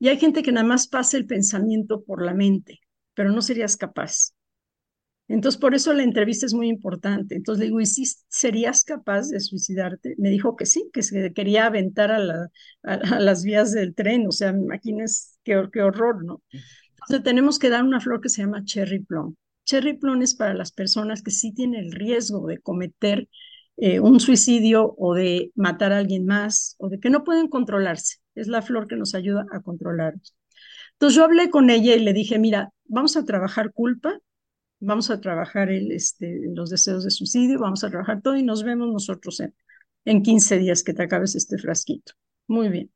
y 0.00 0.08
hay 0.08 0.18
gente 0.18 0.42
que 0.42 0.52
nada 0.52 0.66
más 0.66 0.88
pasa 0.88 1.16
el 1.16 1.26
pensamiento 1.26 2.02
por 2.02 2.24
la 2.24 2.34
mente, 2.34 2.80
pero 3.14 3.30
no 3.30 3.40
serías 3.40 3.76
capaz. 3.76 4.32
Entonces, 5.28 5.60
por 5.60 5.74
eso 5.74 5.92
la 5.92 6.04
entrevista 6.04 6.46
es 6.46 6.54
muy 6.54 6.68
importante. 6.68 7.34
Entonces 7.34 7.60
le 7.60 7.66
digo, 7.66 7.80
¿y 7.80 7.86
si 7.86 8.04
serías 8.28 8.84
capaz 8.84 9.28
de 9.28 9.40
suicidarte? 9.40 10.14
Me 10.18 10.30
dijo 10.30 10.54
que 10.56 10.66
sí, 10.66 10.88
que 10.92 11.02
se 11.02 11.32
quería 11.32 11.66
aventar 11.66 12.12
a, 12.12 12.18
la, 12.18 12.48
a, 12.84 13.20
las 13.20 13.42
vías 13.42 13.72
del 13.72 13.94
tren. 13.94 14.26
O 14.28 14.32
sea, 14.32 14.52
me 14.52 14.62
imaginas 14.62 15.38
qué, 15.42 15.68
qué 15.72 15.82
horror, 15.82 16.24
¿no? 16.24 16.42
Entonces 16.52 17.24
tenemos 17.24 17.58
que 17.58 17.70
dar 17.70 17.84
una 17.84 18.00
flor 18.00 18.20
que 18.20 18.28
se 18.28 18.42
llama 18.42 18.64
cherry 18.64 19.00
plum. 19.00 19.34
Cherry 19.64 19.94
plum 19.94 20.22
es 20.22 20.34
para 20.34 20.54
las 20.54 20.70
personas 20.72 21.22
que 21.22 21.32
sí 21.32 21.52
tienen 21.52 21.84
el 21.86 21.92
riesgo 21.92 22.46
de 22.46 22.58
cometer 22.58 23.28
eh, 23.78 24.00
un 24.00 24.20
suicidio 24.20 24.94
o 24.96 25.14
de 25.14 25.52
matar 25.54 25.92
a 25.92 25.98
alguien 25.98 26.24
más 26.24 26.76
o 26.78 26.88
de 26.88 26.98
que 26.98 27.10
no 27.10 27.24
pueden 27.24 27.48
controlarse. 27.48 28.16
Es 28.34 28.48
la 28.48 28.62
flor 28.62 28.88
que 28.88 28.96
nos 28.96 29.14
ayuda 29.14 29.44
a 29.52 29.60
controlarnos. 29.60 30.34
Entonces 30.92 31.16
yo 31.16 31.24
hablé 31.24 31.50
con 31.50 31.68
ella 31.68 31.94
y 31.94 32.00
le 32.00 32.12
dije, 32.14 32.38
mira, 32.38 32.72
vamos 32.86 33.16
a 33.16 33.24
trabajar 33.24 33.72
culpa, 33.72 34.18
vamos 34.80 35.10
a 35.10 35.20
trabajar 35.20 35.70
este, 35.70 36.40
los 36.54 36.70
deseos 36.70 37.04
de 37.04 37.10
suicidio, 37.10 37.58
vamos 37.60 37.84
a 37.84 37.90
trabajar 37.90 38.22
todo 38.22 38.36
y 38.36 38.42
nos 38.42 38.62
vemos 38.64 38.88
nosotros 38.92 39.40
en, 39.40 39.54
en 40.04 40.22
15 40.22 40.58
días 40.58 40.82
que 40.84 40.94
te 40.94 41.02
acabes 41.04 41.34
este 41.36 41.58
frasquito. 41.58 42.12
Muy 42.48 42.68
bien. 42.68 42.92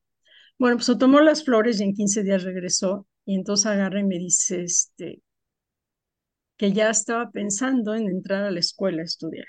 Bueno, 0.58 0.76
pues 0.78 0.98
tomó 0.98 1.20
las 1.20 1.44
flores 1.44 1.80
y 1.80 1.84
en 1.84 1.94
15 1.94 2.22
días 2.24 2.44
regresó 2.44 3.08
y 3.26 3.36
entonces 3.36 3.66
agarra 3.66 4.00
y 4.00 4.04
me 4.04 4.18
dice 4.18 4.62
este, 4.64 5.22
que 6.58 6.72
ya 6.72 6.90
estaba 6.90 7.30
pensando 7.30 7.94
en 7.94 8.08
entrar 8.08 8.44
a 8.44 8.50
la 8.50 8.60
escuela 8.60 9.02
a 9.02 9.04
estudiar, 9.06 9.46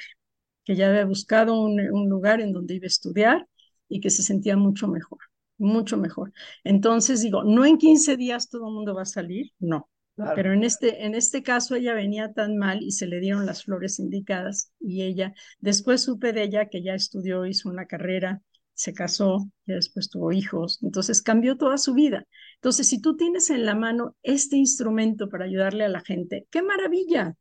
que 0.66 0.76
ya 0.76 0.90
había 0.90 1.06
buscado 1.06 1.62
un, 1.62 1.82
un 1.82 2.10
lugar 2.10 2.42
en 2.42 2.54
donde 2.54 2.76
iba 2.76 2.86
a 2.86 2.88
estudiar 2.88 3.48
y 3.90 4.02
que 4.02 4.12
se 4.12 4.24
sentía 4.24 4.58
mucho 4.58 4.90
mejor, 4.90 5.20
mucho 5.60 5.98
mejor. 5.98 6.34
Entonces 6.66 7.22
digo, 7.24 7.46
no 7.46 7.66
en 7.66 7.80
15 7.80 8.18
días 8.18 8.50
todo 8.50 8.70
el 8.70 8.76
mundo 8.76 8.96
va 8.96 9.04
a 9.04 9.06
salir, 9.06 9.54
no. 9.60 9.91
Pero 10.36 10.54
en 10.54 10.64
este, 10.64 11.06
en 11.06 11.16
este 11.16 11.44
caso 11.44 11.76
ella 11.76 11.94
venía 11.94 12.34
tan 12.34 12.58
mal 12.58 12.82
y 12.82 12.92
se 12.92 13.08
le 13.08 13.20
dieron 13.20 13.46
las 13.46 13.64
flores 13.64 14.00
indicadas 14.00 14.72
y 14.80 15.04
ella, 15.04 15.34
después 15.60 16.02
supe 16.02 16.34
de 16.34 16.44
ella 16.44 16.70
que 16.70 16.84
ya 16.84 16.94
estudió, 16.94 17.46
hizo 17.46 17.70
una 17.70 17.86
carrera, 17.86 18.42
se 18.74 18.94
casó, 18.94 19.50
y 19.66 19.74
después 19.74 20.10
tuvo 20.10 20.32
hijos, 20.32 20.80
entonces 20.82 21.22
cambió 21.22 21.58
toda 21.58 21.78
su 21.78 21.94
vida. 21.94 22.26
Entonces, 22.56 22.88
si 22.88 23.00
tú 23.00 23.16
tienes 23.16 23.50
en 23.50 23.66
la 23.66 23.76
mano 23.76 24.16
este 24.24 24.58
instrumento 24.58 25.30
para 25.30 25.46
ayudarle 25.46 25.86
a 25.86 25.90
la 25.90 26.02
gente, 26.02 26.48
qué 26.50 26.62
maravilla 26.64 27.36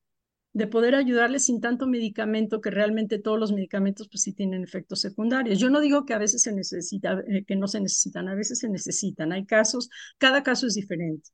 de 0.52 0.66
poder 0.66 0.94
ayudarle 0.94 1.38
sin 1.38 1.60
tanto 1.60 1.86
medicamento, 1.86 2.60
que 2.60 2.70
realmente 2.70 3.18
todos 3.18 3.38
los 3.38 3.52
medicamentos 3.52 4.08
pues 4.08 4.22
sí 4.22 4.32
tienen 4.32 4.64
efectos 4.64 5.00
secundarios. 5.00 5.58
Yo 5.58 5.70
no 5.70 5.80
digo 5.80 6.04
que 6.04 6.14
a 6.14 6.18
veces 6.18 6.42
se 6.42 6.52
necesita, 6.52 7.22
eh, 7.28 7.44
que 7.44 7.56
no 7.56 7.68
se 7.68 7.80
necesitan, 7.80 8.28
a 8.28 8.34
veces 8.34 8.58
se 8.58 8.68
necesitan. 8.68 9.32
Hay 9.32 9.46
casos, 9.46 9.88
cada 10.18 10.42
caso 10.42 10.66
es 10.66 10.74
diferente. 10.74 11.30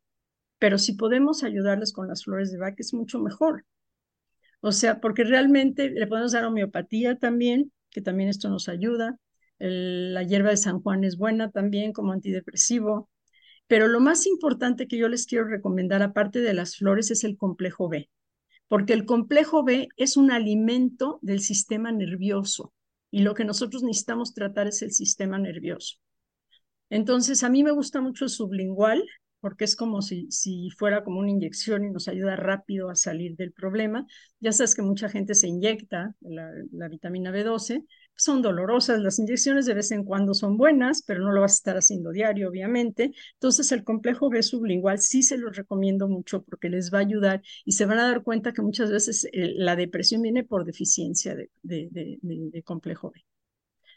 Pero 0.59 0.79
si 0.79 0.95
podemos 0.95 1.43
ayudarles 1.45 1.93
con 1.93 2.09
las 2.09 2.25
flores 2.25 2.53
de 2.53 2.59
Bach 2.59 2.75
es 2.79 2.95
mucho 2.95 3.21
mejor. 3.21 3.65
O 4.61 4.73
sea, 4.73 5.01
porque 5.01 5.25
realmente 5.25 5.91
le 5.91 6.07
podemos 6.07 6.33
dar 6.33 6.45
homeopatía 6.45 7.17
también, 7.17 7.73
que 7.91 8.01
también 8.01 8.29
esto 8.29 8.49
nos 8.49 8.69
ayuda 8.69 9.19
la 9.59 10.23
hierba 10.23 10.51
de 10.51 10.57
San 10.57 10.81
Juan 10.83 11.05
es 11.05 11.17
buena 11.17 11.51
también 11.51 11.93
como 11.93 12.13
antidepresivo. 12.13 13.09
Pero 13.67 13.89
lo 13.89 14.01
más 14.01 14.27
importante 14.27 14.87
que 14.87 14.99
yo 14.99 15.09
les 15.09 15.27
quiero 15.27 15.47
recomendar, 15.47 16.03
aparte 16.03 16.41
de 16.41 16.55
las 16.55 16.77
flores, 16.77 17.11
es 17.11 17.25
el 17.25 17.37
complejo 17.37 17.89
B, 17.89 18.09
porque 18.69 18.93
el 18.93 19.07
complejo 19.07 19.65
B 19.65 19.89
es 19.97 20.17
un 20.17 20.31
alimento 20.31 21.19
del 21.23 21.41
sistema 21.41 21.91
nervioso 21.91 22.73
y 23.11 23.23
lo 23.23 23.35
que 23.35 23.45
nosotros 23.45 23.83
necesitamos 23.83 24.35
tratar 24.35 24.69
es 24.69 24.83
el 24.83 24.93
sistema 24.93 25.39
nervioso. 25.39 25.97
Entonces, 26.91 27.43
a 27.43 27.49
mí 27.49 27.65
me 27.65 27.73
gusta 27.73 28.01
mucho 28.01 28.25
el 28.25 28.31
sublingual, 28.31 29.05
porque 29.41 29.65
es 29.65 29.77
como 29.77 30.03
si, 30.03 30.31
si 30.31 30.71
fuera 30.71 31.05
como 31.05 31.21
una 31.21 31.31
inyección 31.31 31.85
y 31.85 31.91
nos 31.91 32.09
ayuda 32.09 32.37
rápido 32.37 32.91
a 32.91 32.95
salir 32.95 33.37
del 33.37 33.53
problema. 33.53 34.07
Ya 34.41 34.53
sabes 34.53 34.75
que 34.75 34.83
mucha 34.83 35.09
gente 35.09 35.35
se 35.35 35.49
inyecta 35.49 36.15
la, 36.21 36.89
vitamina 36.89 37.31
B12, 37.31 37.85
son 38.17 38.43
dolorosas. 38.43 39.01
Las 39.01 39.19
inyecciones 39.19 39.67
de 39.67 39.75
vez 39.75 39.91
en 39.93 40.05
cuando 40.05 40.35
son 40.35 40.57
buenas, 40.57 41.03
pero 41.03 41.21
no 41.21 41.33
lo 41.33 41.43
vas 41.43 41.53
a 41.53 41.57
estar 41.57 41.77
haciendo 41.77 42.11
diario, 42.11 42.49
obviamente. 42.49 43.13
Entonces, 43.35 43.71
el 43.73 43.85
complejo 43.85 44.31
B 44.31 44.43
sublingual 44.43 44.99
sí 45.01 45.23
se 45.23 45.37
los 45.39 45.57
recomiendo 45.57 46.09
mucho 46.09 46.43
porque 46.43 46.69
les 46.71 46.93
va 46.93 46.99
a 46.99 47.03
ayudar 47.03 47.43
y 47.65 47.73
se 47.73 47.85
van 47.85 47.99
a 47.99 48.09
dar 48.09 48.23
cuenta 48.23 48.53
que 48.53 48.63
muchas 48.63 48.91
veces 48.91 49.25
eh, 49.33 49.53
la 49.57 49.77
depresión 49.77 50.23
viene 50.23 50.45
por 50.45 50.65
deficiencia 50.65 51.35
de, 51.35 51.51
de, 51.63 52.63
complejo 52.65 53.11
B. 53.11 53.25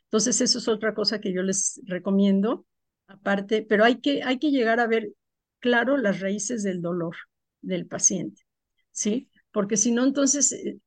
Entonces, 0.06 0.42
eso 0.42 0.58
es 0.58 0.68
otra 0.68 0.94
cosa 0.94 1.20
que 1.20 1.34
yo 1.34 1.44
les 1.44 1.82
recomiendo. 1.86 2.66
Aparte, 3.08 3.66
pero 3.68 3.84
hay 3.84 4.00
que, 4.02 4.22
hay 4.24 4.38
que 4.38 4.52
llegar 4.52 4.80
a 4.80 4.88
ver 4.88 5.14
claro 5.60 5.98
las 5.98 6.20
raíces 6.20 6.64
del 6.64 6.82
dolor 6.82 7.16
del 7.62 7.88
paciente, 7.88 8.44
¿sí? 8.92 9.30
Porque 9.52 9.78
si 9.78 9.92
no, 9.92 10.04
entonces 10.06 10.52
eh, 10.54 10.80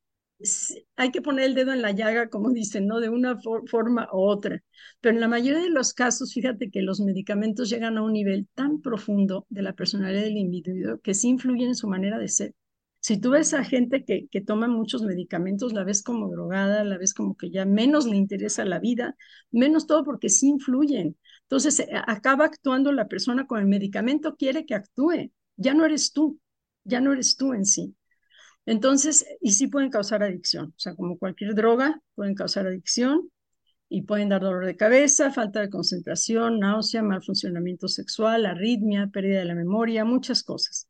hay 0.96 1.10
que 1.10 1.22
poner 1.22 1.44
el 1.46 1.54
dedo 1.54 1.72
en 1.72 1.82
la 1.82 1.92
llaga, 1.92 2.28
como 2.28 2.50
dicen, 2.52 2.86
¿no? 2.86 3.00
De 3.00 3.08
una 3.08 3.38
forma 3.70 4.08
u 4.12 4.18
otra. 4.20 4.62
Pero 5.00 5.14
en 5.14 5.20
la 5.20 5.28
mayoría 5.28 5.60
de 5.62 5.70
los 5.70 5.92
casos, 5.94 6.32
fíjate 6.34 6.70
que 6.70 6.82
los 6.82 7.00
medicamentos 7.00 7.70
llegan 7.70 7.98
a 7.98 8.02
un 8.02 8.12
nivel 8.12 8.48
tan 8.54 8.80
profundo 8.80 9.46
de 9.48 9.62
la 9.62 9.74
personalidad 9.74 10.22
del 10.22 10.36
individuo 10.36 10.98
que 11.00 11.14
sí 11.14 11.28
influyen 11.28 11.68
en 11.68 11.74
su 11.76 11.88
manera 11.88 12.18
de 12.18 12.28
ser. 12.28 12.54
Si 13.00 13.18
tú 13.20 13.30
ves 13.30 13.52
a 13.52 13.64
gente 13.64 14.04
que, 14.04 14.28
que 14.28 14.40
toma 14.40 14.68
muchos 14.68 15.02
medicamentos, 15.02 15.72
la 15.72 15.82
ves 15.82 16.02
como 16.04 16.30
drogada, 16.30 16.84
la 16.84 16.98
ves 16.98 17.14
como 17.14 17.36
que 17.36 17.50
ya 17.50 17.64
menos 17.64 18.06
le 18.06 18.16
interesa 18.16 18.64
la 18.64 18.78
vida, 18.78 19.16
menos 19.50 19.86
todo 19.88 20.04
porque 20.04 20.28
sí 20.28 20.48
influyen. 20.48 21.16
Entonces 21.52 21.80
eh, 21.80 21.88
acaba 22.06 22.46
actuando 22.46 22.92
la 22.92 23.08
persona 23.08 23.46
con 23.46 23.60
el 23.60 23.66
medicamento, 23.66 24.36
quiere 24.36 24.64
que 24.64 24.74
actúe. 24.74 25.30
Ya 25.58 25.74
no 25.74 25.84
eres 25.84 26.14
tú, 26.14 26.40
ya 26.82 27.02
no 27.02 27.12
eres 27.12 27.36
tú 27.36 27.52
en 27.52 27.66
sí. 27.66 27.94
Entonces, 28.64 29.26
y 29.38 29.52
sí 29.52 29.66
pueden 29.66 29.90
causar 29.90 30.22
adicción, 30.22 30.68
o 30.68 30.78
sea, 30.78 30.94
como 30.94 31.18
cualquier 31.18 31.54
droga, 31.54 32.00
pueden 32.14 32.34
causar 32.34 32.66
adicción 32.66 33.28
y 33.90 34.00
pueden 34.02 34.30
dar 34.30 34.40
dolor 34.40 34.64
de 34.64 34.76
cabeza, 34.78 35.30
falta 35.30 35.60
de 35.60 35.68
concentración, 35.68 36.58
náusea, 36.58 37.02
mal 37.02 37.22
funcionamiento 37.22 37.86
sexual, 37.86 38.46
arritmia, 38.46 39.10
pérdida 39.12 39.40
de 39.40 39.44
la 39.44 39.54
memoria, 39.54 40.06
muchas 40.06 40.42
cosas. 40.42 40.88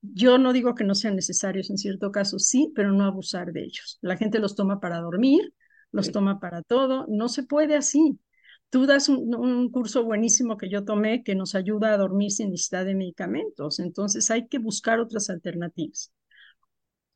Yo 0.00 0.36
no 0.36 0.52
digo 0.52 0.74
que 0.74 0.82
no 0.82 0.96
sean 0.96 1.14
necesarios 1.14 1.70
en 1.70 1.78
cierto 1.78 2.10
caso, 2.10 2.40
sí, 2.40 2.72
pero 2.74 2.90
no 2.90 3.04
abusar 3.04 3.52
de 3.52 3.62
ellos. 3.62 4.00
La 4.00 4.16
gente 4.16 4.40
los 4.40 4.56
toma 4.56 4.80
para 4.80 4.98
dormir, 4.98 5.54
los 5.92 6.10
toma 6.10 6.40
para 6.40 6.62
todo, 6.62 7.06
no 7.08 7.28
se 7.28 7.44
puede 7.44 7.76
así. 7.76 8.18
Tú 8.72 8.86
das 8.86 9.10
un, 9.10 9.68
curso 9.70 10.02
buenísimo 10.02 10.56
que 10.56 10.70
yo 10.70 10.82
tomé 10.82 11.22
que 11.22 11.34
nos 11.34 11.54
ayuda 11.54 11.92
a 11.92 11.98
dormir 11.98 12.30
sin 12.30 12.52
necesidad 12.52 12.86
de 12.86 12.94
medicamentos, 12.94 13.78
entonces 13.78 14.30
hay 14.30 14.48
que 14.48 14.56
buscar 14.58 14.98
otras 14.98 15.28
alternativas. 15.28 16.10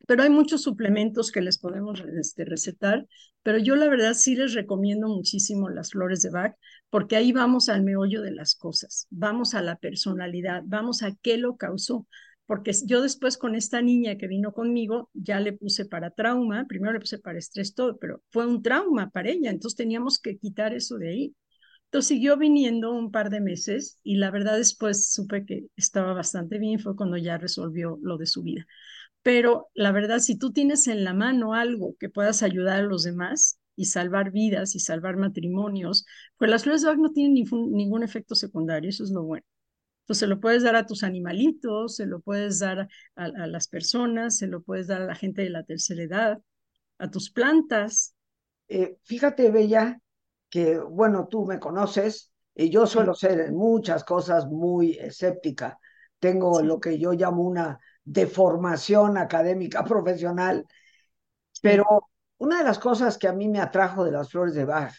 Pero 0.06 0.22
hay 0.22 0.28
muchos 0.28 0.60
suplementos 0.60 1.32
que 1.32 1.40
les 1.40 1.56
podemos 1.58 2.02
este, 2.20 2.44
recetar, 2.44 3.06
pero 3.42 3.56
yo 3.56 3.74
la 3.74 3.88
verdad 3.88 4.12
sí 4.12 4.36
les 4.36 4.52
recomiendo 4.52 5.08
muchísimo 5.08 5.70
las 5.70 5.92
flores 5.92 6.20
de 6.20 6.28
Bach, 6.28 6.54
porque 6.90 7.16
ahí 7.16 7.32
vamos 7.32 7.70
al 7.70 7.82
meollo 7.82 8.20
de 8.20 8.32
las 8.32 8.54
cosas, 8.54 9.06
vamos 9.08 9.54
a 9.54 9.62
la 9.62 9.76
personalidad, 9.76 10.62
vamos 10.66 11.02
a 11.02 11.16
qué 11.22 11.38
lo 11.38 11.56
causó, 11.56 12.06
porque 12.44 12.72
yo 12.84 13.00
después 13.00 13.38
con 13.38 13.54
esta 13.54 13.80
niña 13.80 14.18
que 14.18 14.28
vino 14.28 14.52
conmigo 14.52 15.08
ya 15.14 15.40
le 15.40 15.54
puse 15.54 15.86
para 15.86 16.10
trauma, 16.10 16.66
primero 16.68 16.92
le 16.92 17.00
puse 17.00 17.18
para 17.18 17.38
estrés 17.38 17.72
todo, 17.74 17.96
pero 17.96 18.22
fue 18.28 18.46
un 18.46 18.62
trauma 18.62 19.08
para 19.08 19.30
ella, 19.30 19.48
entonces 19.48 19.74
teníamos 19.78 20.18
que 20.18 20.36
quitar 20.36 20.74
eso 20.74 20.98
de 20.98 21.08
ahí. 21.08 21.34
Entonces 21.86 22.08
siguió 22.08 22.36
viniendo 22.36 22.92
un 22.92 23.10
par 23.10 23.30
de 23.30 23.40
meses 23.40 23.98
y 24.02 24.16
la 24.16 24.30
verdad 24.30 24.56
después 24.56 25.12
supe 25.12 25.46
que 25.46 25.66
estaba 25.76 26.12
bastante 26.12 26.58
bien, 26.58 26.80
fue 26.80 26.96
cuando 26.96 27.16
ya 27.16 27.38
resolvió 27.38 27.98
lo 28.02 28.18
de 28.18 28.26
su 28.26 28.42
vida. 28.42 28.66
Pero 29.22 29.70
la 29.74 29.92
verdad, 29.92 30.20
si 30.20 30.38
tú 30.38 30.52
tienes 30.52 30.86
en 30.88 31.04
la 31.04 31.14
mano 31.14 31.54
algo 31.54 31.96
que 31.98 32.08
puedas 32.08 32.44
ayudar 32.44 32.78
a 32.78 32.82
los 32.82 33.02
demás 33.04 33.58
y 33.76 33.86
salvar 33.86 34.30
vidas 34.30 34.74
y 34.76 34.80
salvar 34.80 35.16
matrimonios, 35.16 36.06
pues 36.38 36.50
las 36.50 36.64
flores 36.64 36.82
de 36.82 36.88
Bach 36.88 36.98
no 36.98 37.12
tienen 37.12 37.34
ningún, 37.34 38.02
efecto 38.04 38.36
secundario, 38.36 38.90
eso 38.90 39.04
es 39.04 39.10
lo 39.10 39.24
bueno. 39.24 39.44
Entonces 40.02 40.20
se 40.20 40.26
lo 40.28 40.40
puedes 40.40 40.62
dar 40.62 40.76
a 40.76 40.86
tus 40.86 41.02
animalitos, 41.02 41.96
se 41.96 42.06
lo 42.06 42.20
puedes 42.20 42.60
dar 42.60 42.88
a, 43.16 43.28
las 43.28 43.68
personas, 43.68 44.38
se 44.38 44.46
lo 44.46 44.62
puedes 44.62 44.86
dar 44.86 45.02
a 45.02 45.06
la 45.06 45.16
gente 45.16 45.42
de 45.42 45.50
la 45.50 45.64
tercera 45.64 46.04
edad, 46.04 46.38
a 46.98 47.10
tus 47.10 47.30
plantas. 47.30 48.14
Eh, 48.68 48.96
fíjate, 49.02 49.50
Bella, 49.50 50.00
que 50.56 50.78
bueno, 50.78 51.28
tú 51.28 51.44
me 51.44 51.60
conoces, 51.60 52.32
y 52.54 52.70
yo 52.70 52.86
suelo 52.86 53.12
ser 53.12 53.40
en 53.40 53.54
muchas 53.54 54.04
cosas 54.04 54.46
muy 54.46 54.92
escéptica. 54.92 55.78
Tengo 56.18 56.62
lo 56.62 56.80
que 56.80 56.98
yo 56.98 57.12
llamo 57.12 57.42
una 57.42 57.78
de 58.02 58.26
formación 58.26 59.18
académica 59.18 59.84
profesional, 59.84 60.64
pero 61.60 62.08
una 62.38 62.56
de 62.56 62.64
las 62.64 62.78
cosas 62.78 63.18
que 63.18 63.28
a 63.28 63.34
mí 63.34 63.48
me 63.48 63.60
atrajo 63.60 64.02
de 64.02 64.12
las 64.12 64.30
flores 64.30 64.54
de 64.54 64.64
Bach, 64.64 64.94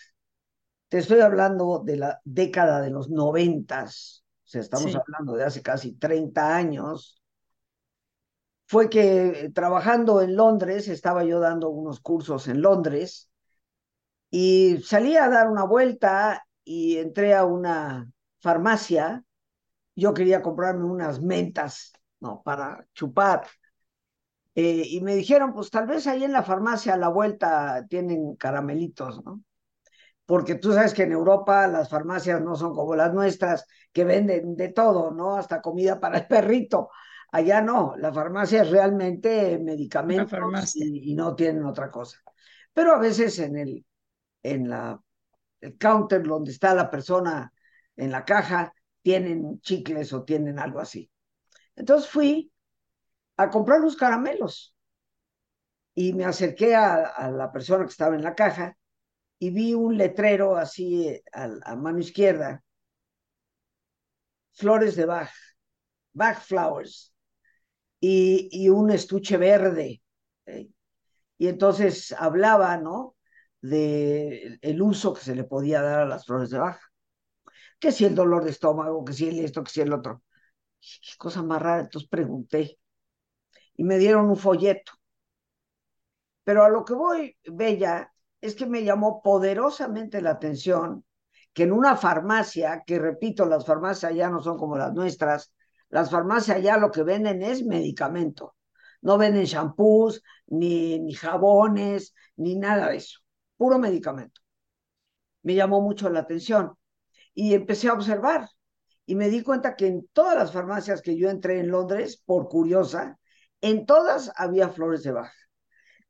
te 0.89 0.99
estoy 0.99 1.21
hablando 1.21 1.81
de 1.83 1.97
la 1.97 2.21
década 2.23 2.79
de 2.79 2.91
los 2.91 3.09
noventas, 3.09 4.23
o 4.45 4.49
sea, 4.49 4.61
estamos 4.61 4.95
hablando 4.95 5.33
de 5.33 5.43
hace 5.43 5.63
casi 5.63 5.93
30 5.93 6.55
años, 6.55 7.19
fue 8.67 8.91
que 8.91 9.49
trabajando 9.55 10.21
en 10.21 10.35
Londres, 10.35 10.87
estaba 10.87 11.23
yo 11.23 11.39
dando 11.39 11.69
unos 11.69 11.99
cursos 11.99 12.47
en 12.47 12.61
Londres, 12.61 13.31
y 14.29 14.77
salí 14.83 15.17
a 15.17 15.29
dar 15.29 15.49
una 15.49 15.63
vuelta 15.63 16.45
y 16.63 16.97
entré 16.97 17.33
a 17.33 17.45
una 17.45 18.11
farmacia, 18.39 19.23
yo 19.95 20.13
quería 20.13 20.41
comprarme 20.41 20.85
unas 20.85 21.21
mentas 21.21 21.93
¿no? 22.19 22.41
Para 22.43 22.85
chupar. 22.93 23.47
Eh, 24.55 24.83
y 24.85 25.01
me 25.01 25.15
dijeron, 25.15 25.53
pues 25.53 25.69
tal 25.69 25.85
vez 25.85 26.07
ahí 26.07 26.23
en 26.23 26.31
la 26.31 26.43
farmacia 26.43 26.95
a 26.95 26.97
la 26.97 27.09
vuelta 27.09 27.85
tienen 27.89 28.35
caramelitos, 28.35 29.23
¿no? 29.23 29.43
Porque 30.25 30.55
tú 30.55 30.73
sabes 30.73 30.93
que 30.93 31.03
en 31.03 31.13
Europa 31.13 31.67
las 31.67 31.89
farmacias 31.89 32.41
no 32.41 32.55
son 32.55 32.73
como 32.73 32.95
las 32.95 33.13
nuestras, 33.13 33.65
que 33.93 34.03
venden 34.03 34.55
de 34.55 34.69
todo, 34.69 35.11
¿no? 35.11 35.37
Hasta 35.37 35.61
comida 35.61 35.99
para 35.99 36.17
el 36.19 36.27
perrito. 36.27 36.89
Allá 37.31 37.61
no, 37.61 37.93
la 37.97 38.11
farmacia 38.11 38.63
es 38.63 38.69
realmente 38.69 39.59
medicamentos 39.59 40.75
y, 40.75 41.11
y, 41.11 41.15
no 41.15 41.35
tienen 41.35 41.65
otra 41.65 41.91
cosa. 41.91 42.19
Pero 42.73 42.93
a 42.93 42.99
veces 42.99 43.39
en 43.39 43.57
el, 43.57 43.85
en 44.51 44.69
la, 44.69 45.01
el 45.61 45.77
counter 45.77 46.23
donde 46.23 46.51
está 46.51 46.73
la 46.73 46.89
persona 46.89 47.51
en 47.95 48.11
la 48.11 48.25
caja, 48.25 48.73
tienen 49.01 49.59
chicles 49.61 50.13
o 50.13 50.23
tienen 50.23 50.59
algo 50.59 50.79
así. 50.79 51.09
Entonces 51.75 52.09
fui 52.09 52.51
a 53.37 53.49
comprar 53.49 53.79
los 53.81 53.95
caramelos 53.95 54.75
y 55.95 56.13
me 56.13 56.25
acerqué 56.25 56.75
a, 56.75 57.29
la 57.31 57.51
persona 57.51 57.83
que 57.85 57.91
estaba 57.91 58.15
en 58.15 58.23
la 58.23 58.35
caja 58.35 58.77
y 59.39 59.49
vi 59.51 59.73
un 59.73 59.97
letrero 59.97 60.55
así 60.55 61.21
a, 61.33 61.75
mano 61.75 61.99
izquierda, 61.99 62.63
flores 64.53 64.95
de 64.95 65.05
Bach, 65.05 65.31
Bach 66.13 66.39
Flowers, 66.41 67.13
y, 67.99 68.69
un 68.69 68.91
estuche 68.91 69.37
verde. 69.37 70.01
Y 71.37 71.47
entonces 71.47 72.11
hablaba, 72.13 72.77
¿no? 72.77 73.16
De 73.61 74.59
el 74.61 74.81
uso 74.81 75.13
que 75.13 75.21
se 75.21 75.35
le 75.35 75.43
podía 75.43 75.81
dar 75.81 76.01
a 76.01 76.05
las 76.05 76.25
flores 76.25 76.49
de 76.49 76.59
Bach. 76.59 76.79
Que 77.79 77.91
si 77.91 78.05
el 78.05 78.15
dolor 78.15 78.43
de 78.43 78.51
estómago, 78.51 79.03
que 79.05 79.13
si 79.13 79.27
el 79.27 79.39
esto, 79.39 79.63
que 79.63 79.71
si 79.71 79.81
el 79.81 79.93
otro 79.93 80.21
qué 80.79 81.17
cosa 81.17 81.43
más 81.43 81.61
rara, 81.61 81.81
entonces 81.81 82.09
pregunté 82.09 82.79
y 83.75 83.83
me 83.83 83.97
dieron 83.97 84.29
un 84.29 84.37
folleto. 84.37 84.93
Pero 86.43 86.63
a 86.63 86.69
lo 86.69 86.85
que 86.85 86.93
voy, 86.93 87.37
Bella, 87.45 88.11
es 88.41 88.55
que 88.55 88.65
me 88.65 88.83
llamó 88.83 89.21
poderosamente 89.21 90.21
la 90.21 90.31
atención 90.31 91.05
que 91.53 91.63
en 91.63 91.71
una 91.71 91.95
farmacia, 91.97 92.83
que 92.85 92.99
repito, 92.99 93.45
las 93.45 93.65
farmacias 93.65 94.13
ya 94.15 94.29
no 94.29 94.41
son 94.41 94.57
como 94.57 94.77
las 94.77 94.93
nuestras, 94.93 95.53
las 95.89 96.11
farmacias 96.11 96.61
ya 96.61 96.77
lo 96.77 96.91
que 96.91 97.03
venden 97.03 97.41
es 97.41 97.65
medicamento. 97.65 98.55
No 99.01 99.17
venden 99.17 99.45
shampoos, 99.45 100.21
ni, 100.47 100.99
ni 100.99 101.13
jabones, 101.13 102.13
ni 102.35 102.55
nada 102.57 102.89
de 102.89 102.97
eso. 102.97 103.19
Puro 103.57 103.79
medicamento. 103.79 104.41
Me 105.43 105.55
llamó 105.55 105.81
mucho 105.81 106.09
la 106.09 106.21
atención. 106.21 106.73
Y 107.33 107.53
empecé 107.53 107.87
a 107.87 107.93
observar 107.93 108.47
y 109.05 109.15
me 109.15 109.29
di 109.29 109.41
cuenta 109.41 109.75
que 109.75 109.87
en 109.87 110.07
todas 110.11 110.35
las 110.35 110.51
farmacias 110.51 111.01
que 111.01 111.17
yo 111.17 111.29
entré 111.29 111.59
en 111.59 111.69
Londres, 111.69 112.21
por 112.25 112.49
curiosa, 112.49 113.17
en 113.61 113.85
todas 113.85 114.31
había 114.35 114.69
flores 114.69 115.03
de 115.03 115.13
baja. 115.13 115.33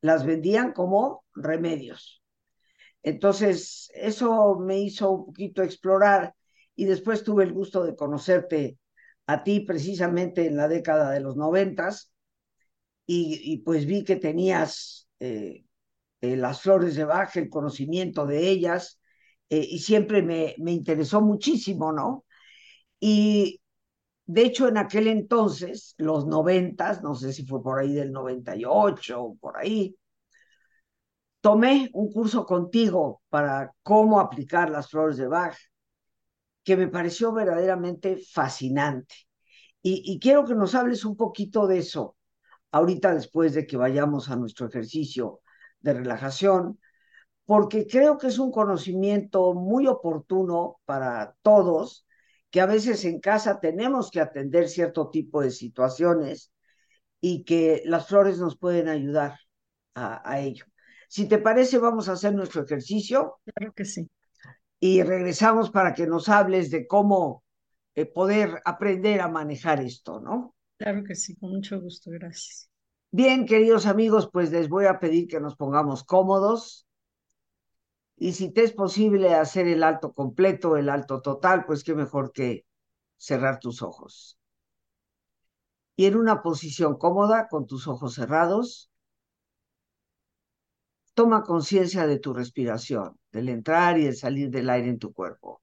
Las 0.01 0.25
vendían 0.25 0.73
como 0.73 1.23
remedios. 1.36 2.23
Entonces, 3.03 3.91
eso 3.93 4.57
me 4.57 4.79
hizo 4.79 5.12
un 5.12 5.25
poquito 5.27 5.62
explorar 5.62 6.33
y 6.75 6.86
después 6.86 7.23
tuve 7.23 7.43
el 7.43 7.53
gusto 7.53 7.83
de 7.83 7.95
conocerte 7.95 8.79
a 9.27 9.43
ti 9.43 9.60
precisamente 9.60 10.47
en 10.47 10.57
la 10.57 10.67
década 10.67 11.12
de 11.12 11.19
los 11.19 11.36
noventas 11.36 12.12
y, 13.05 13.60
pues 13.60 13.86
vi 13.86 14.03
que 14.03 14.17
tenías 14.17 15.07
eh, 15.19 15.66
eh, 16.21 16.36
las 16.38 16.62
flores 16.62 16.95
de 16.95 17.06
baja, 17.06 17.39
el 17.39 17.49
conocimiento 17.49 18.25
de 18.25 18.49
ellas 18.49 18.99
eh, 19.49 19.65
y 19.69 19.80
siempre 19.80 20.21
me, 20.21 20.56
me 20.60 20.71
interesó 20.73 21.21
muchísimo, 21.21 21.91
¿no? 21.91 22.25
Y 22.99 23.62
de 24.27 24.43
hecho, 24.43 24.67
en 24.67 24.77
aquel 24.77 25.08
entonces, 25.08 25.95
los 25.97 26.27
noventas, 26.27 27.03
no 27.03 27.15
sé 27.15 27.34
si 27.34 27.45
fue 27.45 27.63
por 27.63 27.80
ahí 27.80 27.93
del 27.93 28.12
98 28.13 29.21
o 29.23 29.36
por 29.38 29.58
ahí, 29.58 29.97
tomé 31.41 31.89
un 31.93 32.12
curso 32.12 32.45
contigo 32.45 33.21
para 33.30 33.73
cómo 33.84 34.19
aplicar 34.19 34.69
las 34.69 34.89
flores 34.89 35.17
de 35.17 35.27
Bach, 35.27 35.58
que 36.63 36.75
me 36.77 36.88
pareció 36.88 37.32
verdaderamente 37.32 38.17
fascinante. 38.17 39.15
Y, 39.82 40.03
y 40.13 40.19
quiero 40.19 40.45
que 40.45 40.56
nos 40.56 40.75
hables 40.75 41.06
un 41.06 41.15
poquito 41.17 41.67
de 41.67 41.80
eso, 41.80 42.17
ahorita 42.71 43.13
después 43.13 43.53
de 43.56 43.67
que 43.67 43.77
vayamos 43.77 44.30
a 44.30 44.36
nuestro 44.38 44.67
ejercicio 44.67 45.41
de 45.81 45.93
relajación, 45.93 46.79
porque 47.45 47.87
creo 47.87 48.17
que 48.17 48.27
es 48.27 48.39
un 48.39 48.51
conocimiento 48.51 49.53
muy 49.53 49.87
oportuno 49.87 50.79
para 50.85 51.35
todos 51.41 52.05
que 52.49 52.61
a 52.61 52.65
veces 52.65 53.05
en 53.05 53.19
casa 53.19 53.59
tenemos 53.59 54.11
que 54.11 54.21
atender 54.21 54.69
cierto 54.69 55.09
tipo 55.09 55.41
de 55.41 55.51
situaciones 55.51 56.51
y 57.19 57.43
que 57.43 57.81
las 57.85 58.07
flores 58.07 58.39
nos 58.39 58.57
pueden 58.57 58.87
ayudar 58.87 59.39
a, 59.95 60.39
ello. 60.39 60.65
Si 61.09 61.27
te 61.27 61.39
parece, 61.39 61.79
vamos 61.79 62.07
a 62.07 62.13
hacer 62.13 62.33
nuestro 62.33 62.63
ejercicio. 62.63 63.39
Claro 63.45 63.73
que 63.73 63.83
sí. 63.83 64.07
Y 64.79 65.01
regresamos 65.01 65.71
para 65.71 65.93
que 65.95 66.05
nos 66.05 66.29
hables 66.29 66.69
de 66.69 66.85
cómo 66.85 67.43
eh, 67.95 68.05
poder 68.05 68.61
aprender 68.63 69.21
a 69.21 69.27
manejar 69.27 69.81
esto, 69.81 70.19
¿no? 70.19 70.55
Claro 70.77 71.03
que 71.03 71.15
sí, 71.15 71.35
con 71.35 71.49
mucho 71.49 71.81
gusto, 71.81 72.11
gracias. 72.11 72.66
Bien, 73.12 73.46
queridos 73.46 73.86
amigos, 73.86 74.30
pues 74.32 74.52
les 74.52 74.67
voy 74.67 74.86
a 74.86 75.00
pedir 75.00 75.28
que 75.28 75.39
nos 75.39 75.56
pongamos 75.56 76.04
cómodos. 76.04 76.86
Y 78.17 78.34
si 78.34 78.52
te 78.52 78.63
es 78.63 78.74
posible 78.74 79.34
hacer 79.34 79.67
el 79.67 79.84
alto 79.84 80.12
completo, 80.12 80.76
el 80.76 80.89
alto 80.89 81.22
total, 81.22 81.65
pues 81.65 81.84
qué 81.84 81.96
mejor 81.96 82.32
que 82.34 82.65
cerrar 83.15 83.60
tus 83.60 83.82
ojos. 83.82 84.38
Y 85.96 86.06
en 86.06 86.17
una 86.17 86.41
posición 86.41 86.98
cómoda, 86.98 87.48
con 87.48 87.65
tus 87.65 87.88
ojos 87.88 88.13
cerrados, 88.15 88.91
toma 91.13 91.43
conciencia 91.43 92.06
de 92.06 92.20
tu 92.20 92.34
respiración, 92.34 93.17
del 93.32 93.50
entrar 93.50 93.98
y 93.98 94.06
el 94.06 94.15
salir 94.15 94.50
del 94.50 94.70
aire 94.70 94.89
en 94.89 95.00
tu 95.00 95.13
cuerpo. 95.13 95.62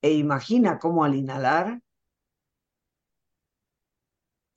E 0.00 0.12
imagina 0.12 0.78
cómo 0.78 1.04
al 1.04 1.14
inhalar, 1.14 1.82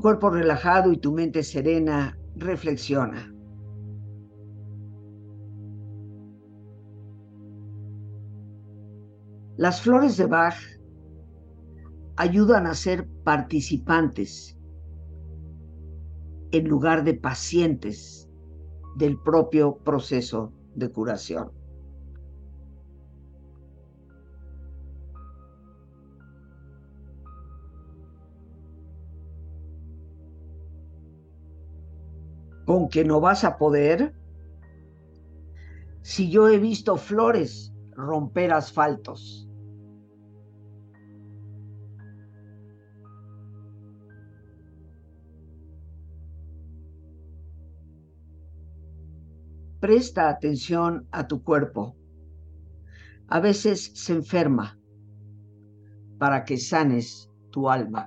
Cuerpo 0.00 0.30
relajado 0.30 0.92
y 0.92 0.98
tu 0.98 1.12
mente 1.12 1.42
serena, 1.42 2.18
reflexiona. 2.36 3.32
Las 9.56 9.82
flores 9.82 10.16
de 10.16 10.26
Bach 10.26 10.56
ayudan 12.16 12.66
a 12.66 12.74
ser 12.74 13.06
participantes 13.24 14.58
en 16.52 16.68
lugar 16.68 17.04
de 17.04 17.14
pacientes 17.14 18.28
del 18.96 19.20
propio 19.20 19.76
proceso 19.76 20.52
de 20.74 20.90
curación. 20.90 21.59
Con 32.70 32.88
que 32.88 33.04
no 33.04 33.20
vas 33.20 33.42
a 33.42 33.58
poder? 33.58 34.14
Si 36.02 36.30
yo 36.30 36.48
he 36.48 36.56
visto 36.56 36.96
flores 36.96 37.74
romper 37.96 38.52
asfaltos. 38.52 39.48
Presta 49.80 50.28
atención 50.28 51.08
a 51.10 51.26
tu 51.26 51.42
cuerpo. 51.42 51.96
A 53.26 53.40
veces 53.40 53.90
se 53.96 54.12
enferma 54.12 54.78
para 56.20 56.44
que 56.44 56.56
sanes 56.56 57.28
tu 57.50 57.68
alma. 57.68 58.06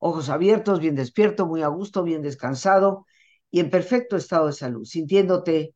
Ojos 0.00 0.28
abiertos, 0.28 0.80
bien 0.80 0.96
despierto, 0.96 1.46
muy 1.46 1.62
a 1.62 1.68
gusto, 1.68 2.02
bien 2.02 2.22
descansado 2.22 3.06
y 3.50 3.60
en 3.60 3.70
perfecto 3.70 4.16
estado 4.16 4.46
de 4.48 4.52
salud, 4.54 4.84
sintiéndote 4.84 5.74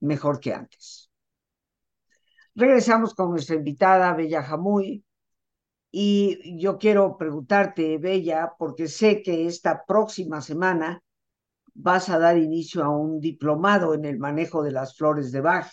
mejor 0.00 0.38
que 0.38 0.54
antes. 0.54 1.10
Regresamos 2.54 3.14
con 3.14 3.30
nuestra 3.30 3.56
invitada, 3.56 4.14
Bella 4.14 4.42
Jamuy, 4.42 5.04
y 5.90 6.60
yo 6.60 6.78
quiero 6.78 7.16
preguntarte, 7.16 7.98
Bella, 7.98 8.52
porque 8.58 8.88
sé 8.88 9.22
que 9.22 9.46
esta 9.46 9.84
próxima 9.86 10.40
semana 10.42 11.02
vas 11.74 12.10
a 12.10 12.18
dar 12.18 12.36
inicio 12.36 12.84
a 12.84 12.90
un 12.90 13.20
diplomado 13.20 13.94
en 13.94 14.04
el 14.04 14.18
manejo 14.18 14.62
de 14.62 14.72
las 14.72 14.96
flores 14.96 15.32
de 15.32 15.40
Bach, 15.40 15.70